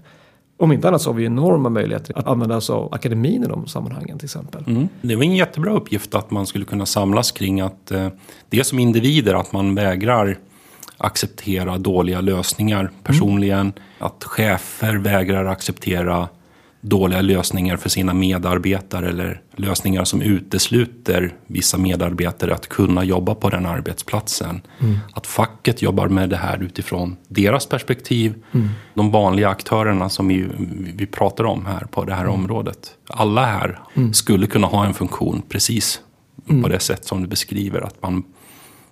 [0.57, 3.67] Om inte annat så har vi enorma möjligheter att använda oss av akademin i de
[3.67, 4.63] sammanhangen till exempel.
[4.67, 4.87] Mm.
[5.01, 8.07] Det var en jättebra uppgift att man skulle kunna samlas kring att eh,
[8.49, 10.37] det som individer att man vägrar
[10.97, 13.59] acceptera dåliga lösningar personligen.
[13.59, 13.73] Mm.
[13.99, 16.27] Att chefer vägrar acceptera
[16.83, 23.49] dåliga lösningar för sina medarbetare eller lösningar som utesluter vissa medarbetare att kunna jobba på
[23.49, 24.61] den arbetsplatsen.
[24.79, 24.97] Mm.
[25.13, 28.33] Att facket jobbar med det här utifrån deras perspektiv.
[28.51, 28.69] Mm.
[28.93, 30.47] De vanliga aktörerna som vi,
[30.95, 32.33] vi pratar om här på det här mm.
[32.33, 32.95] området.
[33.07, 34.13] Alla här mm.
[34.13, 36.01] skulle kunna ha en funktion precis
[36.45, 36.71] på mm.
[36.71, 37.81] det sätt som du beskriver.
[37.81, 38.23] Att man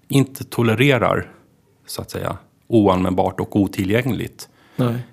[0.07, 1.31] inte tolererar
[1.87, 4.49] så att säga oanvändbart och otillgängligt.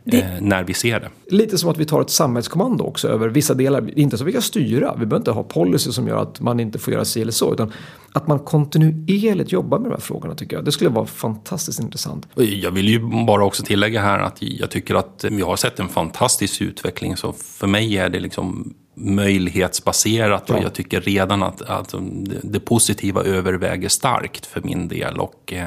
[0.05, 1.37] Eh, när vi ser det.
[1.37, 3.99] Lite som att vi tar ett samhällskommando också över vissa delar.
[3.99, 6.79] Inte så vi kan styra, vi behöver inte ha policy som gör att man inte
[6.79, 7.53] får göra si eller så.
[7.53, 7.73] Utan
[8.13, 10.65] att man kontinuerligt jobbar med de här frågorna tycker jag.
[10.65, 12.29] Det skulle vara fantastiskt intressant.
[12.35, 15.89] Jag vill ju bara också tillägga här att jag tycker att vi har sett en
[15.89, 17.17] fantastisk utveckling.
[17.17, 20.57] Så för mig är det liksom möjlighetsbaserat ja.
[20.57, 25.19] och jag tycker redan att, att det, det positiva överväger starkt för min del.
[25.19, 25.67] Och eh,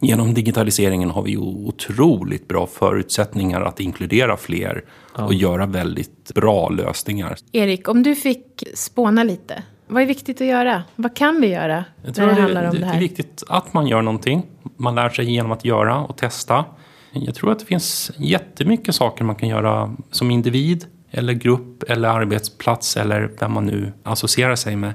[0.00, 4.84] genom digitaliseringen har vi otroligt bra förutsättningar att inkludera fler
[5.16, 5.24] ja.
[5.24, 7.36] och göra väldigt bra lösningar.
[7.52, 9.62] Erik, om du fick spåna lite.
[9.86, 10.82] Vad är viktigt att göra?
[10.96, 13.00] Vad kan vi göra när det, det, handlar om det, det det är här?
[13.00, 14.42] viktigt att man gör någonting.
[14.76, 16.64] Man lär sig genom att göra och testa.
[17.12, 22.08] Jag tror att det finns jättemycket saker man kan göra som individ eller grupp eller
[22.08, 24.94] arbetsplats eller vem man nu associerar sig med.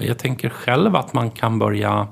[0.00, 2.08] Jag tänker själv att man kan börja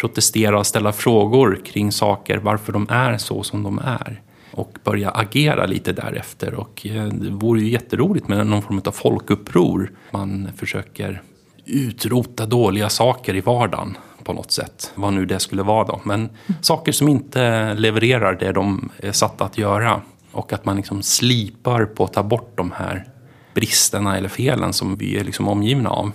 [0.00, 4.20] protestera och ställa frågor kring saker, varför de är så som de är.
[4.50, 6.54] Och börja agera lite därefter.
[6.54, 9.92] Och eh, det vore ju jätteroligt med någon form av folkuppror.
[10.10, 11.22] Man försöker
[11.64, 14.92] utrota dåliga saker i vardagen på något sätt.
[14.94, 16.00] Vad nu det skulle vara då.
[16.04, 16.28] Men
[16.60, 20.02] saker som inte levererar det de är satta att göra.
[20.32, 23.08] Och att man liksom slipar på att ta bort de här
[23.54, 26.12] bristerna eller felen som vi är liksom omgivna av.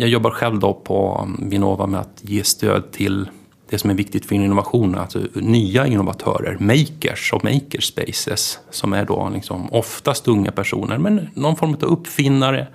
[0.00, 3.28] Jag jobbar själv då på Vinnova med att ge stöd till
[3.70, 9.30] det som är viktigt för innovation, alltså nya innovatörer, makers och makerspaces, som är då
[9.34, 12.68] liksom oftast unga personer, men någon form av uppfinnare,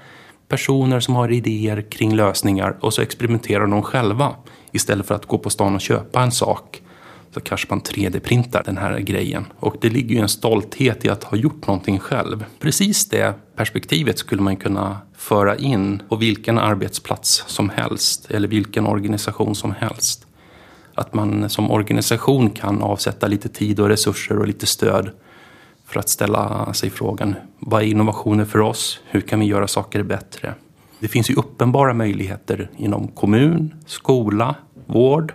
[0.48, 4.36] personer som har idéer kring lösningar och så experimenterar de själva.
[4.72, 6.82] Istället för att gå på stan och köpa en sak
[7.36, 9.46] så kanske man 3D-printar den här grejen.
[9.60, 12.46] Och det ligger ju en stolthet i att ha gjort någonting själv.
[12.60, 18.88] Precis det perspektivet skulle man kunna föra in på vilken arbetsplats som helst eller vilken
[18.88, 20.26] organisation som helst.
[20.94, 25.10] Att man som organisation kan avsätta lite tid och resurser och lite stöd
[25.86, 29.00] för att ställa sig frågan vad är innovationer för oss?
[29.06, 30.54] Hur kan vi göra saker bättre?
[31.00, 35.34] Det finns ju uppenbara möjligheter inom kommun, skola, vård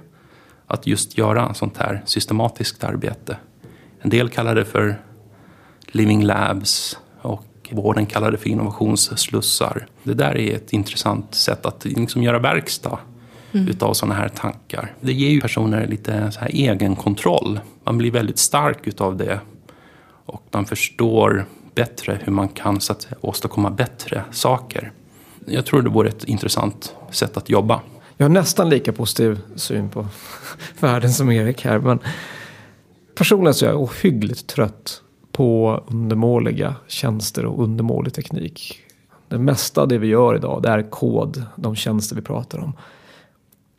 [0.71, 3.37] att just göra sånt här systematiskt arbete.
[4.01, 5.01] En del kallar det för
[5.87, 9.87] living labs och vården kallar det för innovationsslussar.
[10.03, 12.99] Det där är ett intressant sätt att liksom göra verkstad
[13.53, 14.95] utav sådana här tankar.
[15.01, 17.61] Det ger ju personer lite så här egenkontroll.
[17.85, 19.41] Man blir väldigt stark utav det
[20.27, 24.93] och man förstår bättre hur man kan så att åstadkomma bättre saker.
[25.47, 27.81] Jag tror det vore ett intressant sätt att jobba.
[28.21, 30.07] Jag har nästan lika positiv syn på
[30.81, 31.79] världen som Erik här.
[31.79, 31.99] Men
[33.15, 35.03] personligen så är jag ohyggligt trött
[35.33, 38.81] på undermåliga tjänster och undermålig teknik.
[39.29, 42.73] Det mesta av det vi gör idag det är kod, de tjänster vi pratar om.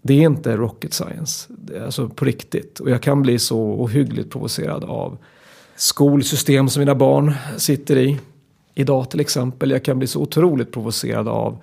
[0.02, 2.80] Det är inte rocket science, det är alltså på riktigt.
[2.80, 5.18] Och jag kan bli så ohyggligt provocerad av
[5.76, 8.20] skolsystem som mina barn sitter i.
[8.74, 9.72] Idag till exempel.
[9.72, 11.58] Jag kan bli så otroligt provocerad av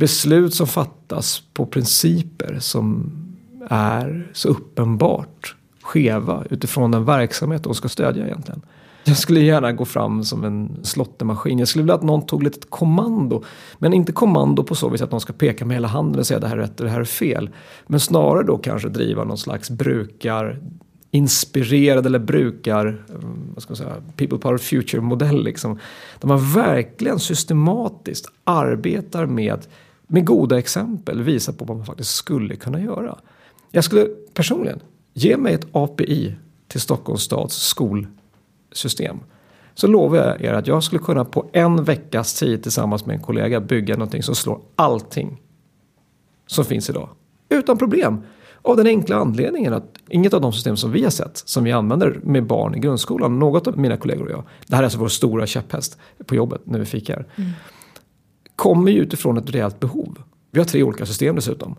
[0.00, 3.12] beslut som fattas på principer som
[3.68, 8.62] är så uppenbart skeva utifrån den verksamhet de ska stödja egentligen.
[9.04, 11.58] Jag skulle gärna gå fram som en slottemaskin.
[11.58, 13.44] Jag skulle vilja att någon tog lite kommando.
[13.78, 16.40] Men inte kommando på så vis att någon ska peka med hela handen och säga
[16.40, 17.50] det här är rätt och det här är fel.
[17.86, 20.60] Men snarare då kanske driva någon slags brukar
[21.10, 25.78] inspirerad eller brukar, mm, vad ska man säga, people power future modell liksom.
[26.20, 29.66] Där man verkligen systematiskt arbetar med,
[30.12, 33.18] med goda exempel, visa på vad man faktiskt skulle kunna göra.
[33.70, 34.80] Jag skulle personligen,
[35.12, 36.34] ge mig ett API
[36.68, 39.20] till Stockholms stads skolsystem.
[39.74, 43.22] Så lovar jag er att jag skulle kunna på en veckas tid tillsammans med en
[43.22, 45.42] kollega bygga någonting som slår allting
[46.46, 47.08] som finns idag.
[47.48, 48.22] Utan problem.
[48.62, 51.72] Av den enkla anledningen att inget av de system som vi har sett, som vi
[51.72, 54.98] använder med barn i grundskolan, något av mina kollegor och jag, det här är alltså
[54.98, 57.50] vår stora käpphäst på jobbet när vi fikar, mm
[58.60, 60.18] kommer ju utifrån ett reellt behov.
[60.50, 61.76] Vi har tre olika system dessutom.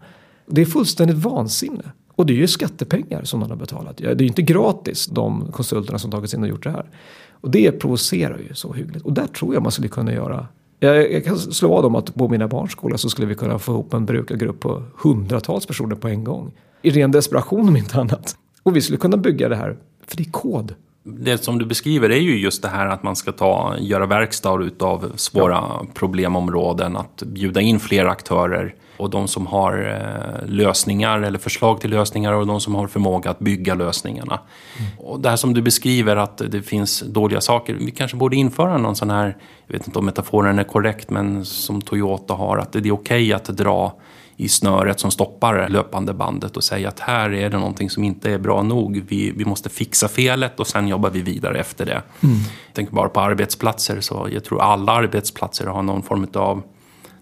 [0.47, 1.83] Det är fullständigt vansinne.
[2.15, 3.97] Och det är ju skattepengar som man har betalat.
[3.97, 6.89] Det är ju inte gratis de konsulterna som tagits in och gjort det här.
[7.31, 9.05] Och det provocerar ju så hyggligt.
[9.05, 10.47] Och där tror jag man skulle kunna göra
[10.79, 13.59] jag, jag kan slå vad om att på mina barns skola så skulle vi kunna
[13.59, 16.51] få ihop en brukargrupp på hundratals personer på en gång.
[16.81, 18.35] I ren desperation om inte annat.
[18.63, 20.75] Och vi skulle kunna bygga det här, för det är kod.
[21.03, 24.63] Det som du beskriver är ju just det här att man ska ta, göra verkstad
[24.63, 25.85] utav svåra ja.
[25.93, 31.89] problemområden, att bjuda in fler aktörer och de som har eh, lösningar eller förslag till
[31.89, 34.39] lösningar och de som har förmåga att bygga lösningarna.
[34.79, 34.91] Mm.
[34.99, 38.77] Och det här som du beskriver att det finns dåliga saker, vi kanske borde införa
[38.77, 39.37] någon sån här,
[39.67, 42.93] jag vet inte om metaforen är korrekt, men som Toyota har, att det är okej
[42.93, 43.93] okay att dra
[44.37, 48.31] i snöret som stoppar löpande bandet och säga att här är det någonting som inte
[48.31, 49.03] är bra nog.
[49.07, 52.01] Vi, vi måste fixa felet och sen jobbar vi vidare efter det.
[52.21, 52.35] Mm.
[52.67, 56.63] Jag tänker bara på arbetsplatser, så jag tror alla arbetsplatser har någon form av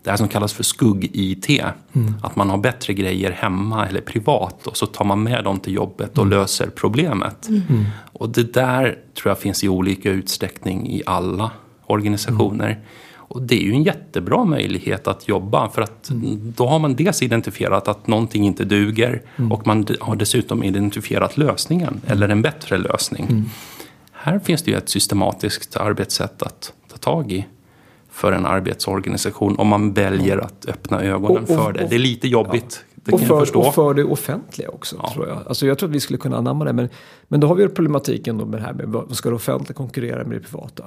[0.03, 1.49] det här som kallas för skugg-IT.
[1.93, 2.13] Mm.
[2.23, 5.73] Att man har bättre grejer hemma eller privat och så tar man med dem till
[5.73, 6.39] jobbet och mm.
[6.39, 7.47] löser problemet.
[7.47, 7.85] Mm.
[8.13, 11.51] Och det där tror jag finns i olika utsträckning i alla
[11.85, 12.83] organisationer.
[13.29, 16.53] Och det är ju en jättebra möjlighet att jobba för att mm.
[16.57, 19.51] då har man dels identifierat att någonting inte duger mm.
[19.51, 22.01] och man har dessutom identifierat lösningen mm.
[22.07, 23.49] eller en bättre lösning.
[24.11, 27.45] Här finns det ju ett systematiskt arbetssätt att ta tag i.
[28.11, 31.87] för en arbetsorganisation om man väljer att öppna ögonen och, och, för det.
[31.89, 32.85] Det är lite jobbigt.
[32.95, 35.11] Det och, för, och för det offentliga också, ja.
[35.13, 35.37] tror jag.
[35.47, 36.73] Alltså jag tror att vi skulle kunna anamma det.
[36.73, 36.89] Men,
[37.27, 40.23] men då har vi problematiken då med det här med vad ska det offentliga konkurrera
[40.23, 40.83] med det privata?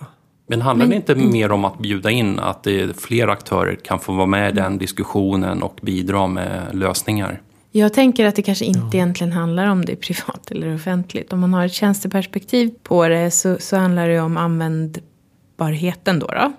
[0.53, 4.12] Men handlar det inte mer om att bjuda in att det fler aktörer kan få
[4.12, 7.40] vara med i den diskussionen och bidra med lösningar?
[7.70, 8.90] Jag tänker att det kanske inte ja.
[8.94, 11.32] egentligen handlar om det är privat eller offentligt.
[11.32, 16.26] Om man har ett tjänsteperspektiv på det så, så handlar det om användbarheten då.
[16.26, 16.53] då.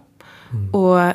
[0.52, 0.74] Mm.
[0.74, 1.14] Och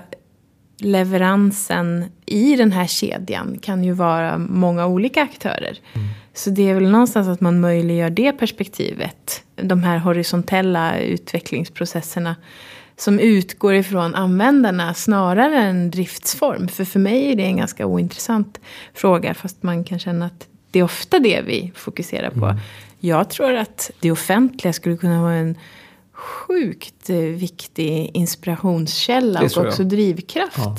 [0.80, 5.78] leveransen i den här kedjan kan ju vara många olika aktörer.
[5.92, 6.08] Mm.
[6.34, 9.42] Så det är väl någonstans att man möjliggör det perspektivet.
[9.56, 12.36] De här horisontella utvecklingsprocesserna
[12.96, 16.68] som utgår ifrån användarna snarare än driftsform.
[16.68, 18.60] För för mig är det en ganska ointressant
[18.94, 22.44] fråga fast man kan känna att det är ofta det vi fokuserar på.
[22.44, 22.58] Mm.
[23.00, 25.56] Jag tror att det offentliga skulle kunna vara en
[26.18, 30.76] sjukt viktig inspirationskälla och också drivkraft ja.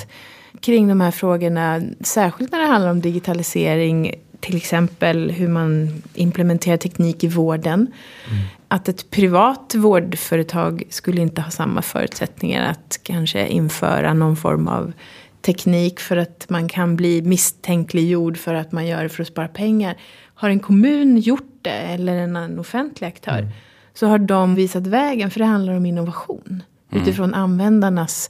[0.61, 1.81] kring de här frågorna.
[2.01, 7.79] Särskilt när det handlar om digitalisering, till exempel hur man implementerar teknik i vården.
[7.79, 8.43] Mm.
[8.67, 14.93] Att ett privat vårdföretag skulle inte ha samma förutsättningar att kanske införa någon form av
[15.41, 19.47] teknik för att man kan bli misstänkliggjord för att man gör det för att spara
[19.47, 19.97] pengar.
[20.33, 23.51] Har en kommun gjort det, eller en offentlig aktör, mm
[23.99, 25.31] så har de visat vägen.
[25.31, 26.63] För det handlar om innovation.
[26.91, 27.03] Mm.
[27.03, 28.29] Utifrån användarnas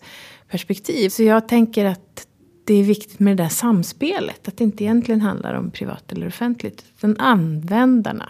[0.51, 1.09] perspektiv.
[1.09, 2.27] Så jag tänker att
[2.65, 4.47] det är viktigt med det där samspelet.
[4.47, 6.85] Att det inte egentligen handlar om privat eller offentligt.
[6.97, 8.29] Utan användarna.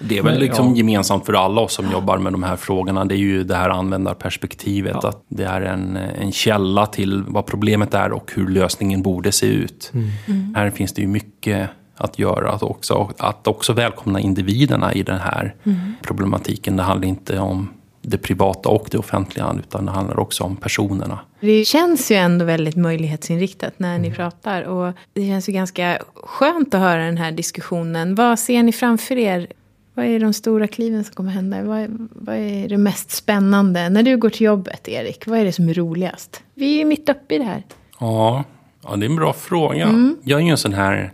[0.00, 0.76] Det är väl liksom ja.
[0.76, 1.92] gemensamt för alla oss som ja.
[1.92, 3.04] jobbar med de här frågorna.
[3.04, 4.96] Det är ju det här användarperspektivet.
[5.02, 5.08] Ja.
[5.08, 9.46] Att det är en, en källa till vad problemet är och hur lösningen borde se
[9.46, 9.90] ut.
[9.94, 10.08] Mm.
[10.26, 10.54] Mm.
[10.54, 11.70] Här finns det ju mycket
[12.02, 12.50] att göra.
[12.50, 15.94] Att också, att också välkomna individerna i den här mm.
[16.02, 16.76] problematiken.
[16.76, 17.68] Det handlar inte om
[18.02, 21.18] det privata och det offentliga utan det handlar också om personerna.
[21.40, 24.16] Det känns ju ändå väldigt möjlighetsinriktat när ni mm.
[24.16, 28.14] pratar och det känns ju ganska skönt att höra den här diskussionen.
[28.14, 29.46] Vad ser ni framför er?
[29.94, 31.62] Vad är de stora kliven som kommer hända?
[31.62, 33.88] Vad är, vad är det mest spännande?
[33.88, 36.42] När du går till jobbet, Erik, vad är det som är roligast?
[36.54, 37.62] Vi är ju mitt uppe i det här.
[38.00, 38.44] Ja,
[38.82, 39.84] ja det är en bra fråga.
[39.84, 40.16] Mm.
[40.22, 41.12] Jag är ju en sån här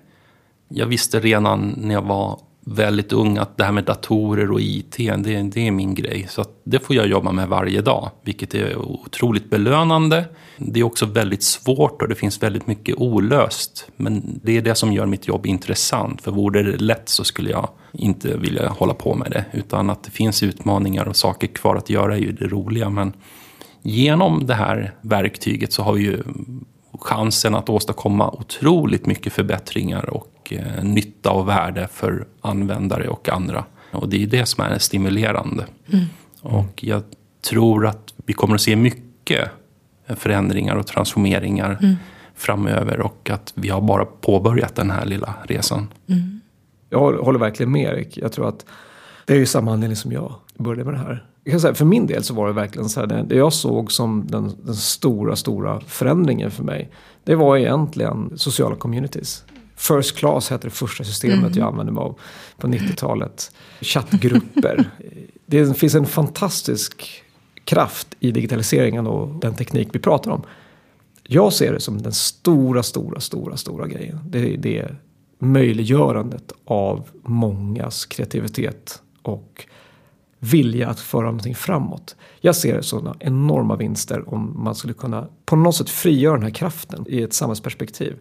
[0.68, 2.40] jag visste redan när jag var
[2.70, 6.26] väldigt ung att det här med datorer och IT, det, det är min grej.
[6.28, 10.24] Så det får jag jobba med varje dag, vilket är otroligt belönande.
[10.56, 13.88] Det är också väldigt svårt och det finns väldigt mycket olöst.
[13.96, 16.22] Men det är det som gör mitt jobb intressant.
[16.22, 19.44] För vore det lätt så skulle jag inte vilja hålla på med det.
[19.52, 22.90] Utan att det finns utmaningar och saker kvar att göra är ju det roliga.
[22.90, 23.12] Men
[23.82, 26.22] genom det här verktyget så har vi ju
[27.00, 33.64] chansen att åstadkomma otroligt mycket förbättringar och eh, nytta och värde för användare och andra.
[33.90, 35.66] Och det är det som är stimulerande.
[35.92, 36.04] Mm.
[36.40, 37.02] Och jag
[37.48, 39.50] tror att vi kommer att se mycket
[40.16, 41.96] förändringar och transformeringar mm.
[42.34, 45.88] framöver och att vi har bara påbörjat den här lilla resan.
[46.06, 46.40] Mm.
[46.90, 48.18] Jag håller verkligen med Erik.
[48.18, 48.66] Jag tror att
[49.24, 51.84] det är ju samma anledning som jag började med det här jag kan säga, för
[51.84, 55.36] min del så var det verkligen så här, det, jag såg som den, den, stora,
[55.36, 56.90] stora förändringen för mig.
[57.24, 59.44] Det var egentligen sociala communities.
[59.78, 61.58] First class hette det första systemet mm.
[61.58, 62.18] jag använde mig av
[62.56, 63.52] på 90-talet.
[63.80, 64.90] Chattgrupper.
[65.46, 67.22] det finns en fantastisk
[67.64, 70.42] kraft i digitaliseringen och den teknik vi pratar om.
[71.22, 74.20] Jag ser det som den stora, stora, stora, stora grejen.
[74.26, 74.88] Det är det
[75.38, 79.66] möjliggörandet av mångas kreativitet och
[80.38, 82.16] vilja att föra någonting framåt.
[82.40, 86.42] Jag ser det som enorma vinster om man skulle kunna på något sätt frigöra den
[86.42, 88.16] här kraften i ett samhällsperspektiv.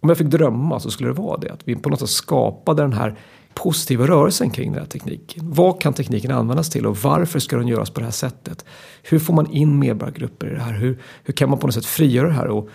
[0.00, 2.82] Om jag fick drömma så skulle det vara det, att vi på något sätt skapade
[2.82, 3.18] den här
[3.54, 5.52] positiva rörelsen kring den här tekniken.
[5.52, 8.64] Vad kan tekniken användas till och varför ska den göras på det här sättet?
[9.02, 10.72] Hur får man in medborgargrupper i det här?
[10.72, 12.68] Hur, hur kan man på något sätt frigöra det här och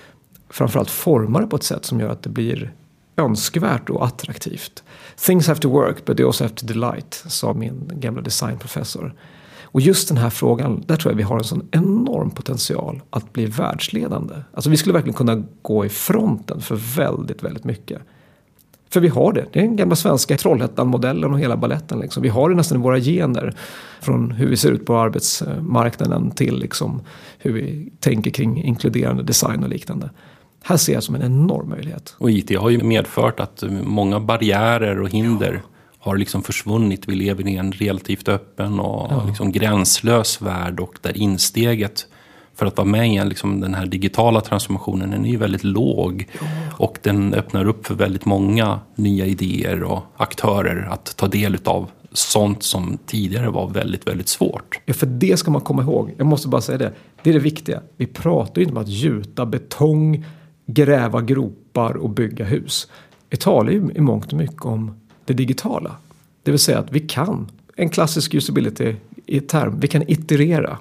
[0.49, 2.73] framförallt forma det på ett sätt som gör att det blir
[3.17, 4.83] önskvärt och attraktivt.
[5.25, 9.15] Things have to work but they also have to delight, sa min gamla designprofessor.
[9.75, 13.33] Och just den här frågan, där tror jag vi har en sån enorm potential att
[13.33, 14.35] bli världsledande.
[14.53, 18.01] Alltså vi skulle verkligen kunna gå i fronten för väldigt, väldigt mycket.
[18.89, 19.45] För vi har det.
[19.53, 21.99] Det är den gamla svenska Trollhättan-modellen och hela balletten.
[21.99, 22.23] Liksom.
[22.23, 23.55] Vi har det nästan i våra gener.
[24.01, 27.01] Från hur vi ser ut på arbetsmarknaden till liksom
[27.37, 30.09] hur vi tänker kring inkluderande design och liknande
[30.67, 32.15] här ser jag som en enorm möjlighet.
[32.17, 35.74] Och IT har ju medfört att många barriärer och hinder ja
[36.05, 37.07] har liksom försvunnit.
[37.07, 39.25] Vi lever i en relativt öppen och ja.
[39.27, 42.07] liksom gränslös värld och där insteget
[42.55, 46.27] för att vara med i liksom den här digitala transformationen den är ju väldigt låg.
[46.33, 46.47] Ja.
[46.77, 51.89] Och den öppnar upp för väldigt många nya idéer och aktörer att ta del av
[52.11, 54.79] sånt som tidigare var väldigt, väldigt svårt.
[54.85, 56.13] Ja, för det ska man komma ihåg.
[56.17, 56.93] Jag måste bara säga det.
[57.23, 57.81] Det är det viktiga.
[57.97, 60.25] Vi pratar ju inte om att gjuta betong,
[60.65, 62.87] gräva gropar och bygga hus.
[63.29, 65.95] Vi talar ju i mångt och mycket om det digitala.
[66.43, 68.95] Det vill säga att vi kan, en klassisk usability
[69.25, 70.77] i term, vi kan iterera.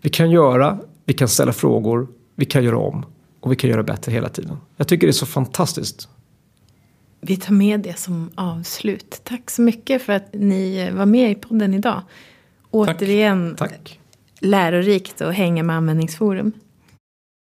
[0.00, 3.04] Vi kan göra, vi kan ställa frågor, vi kan göra om
[3.40, 4.56] och vi kan göra bättre hela tiden.
[4.76, 6.08] Jag tycker det är så fantastiskt.
[7.20, 9.20] Vi tar med det som avslut.
[9.24, 12.02] Tack så mycket för att ni var med i podden idag.
[12.70, 14.00] Återigen Tack.
[14.40, 16.52] lärorikt att hänga med Användningsforum.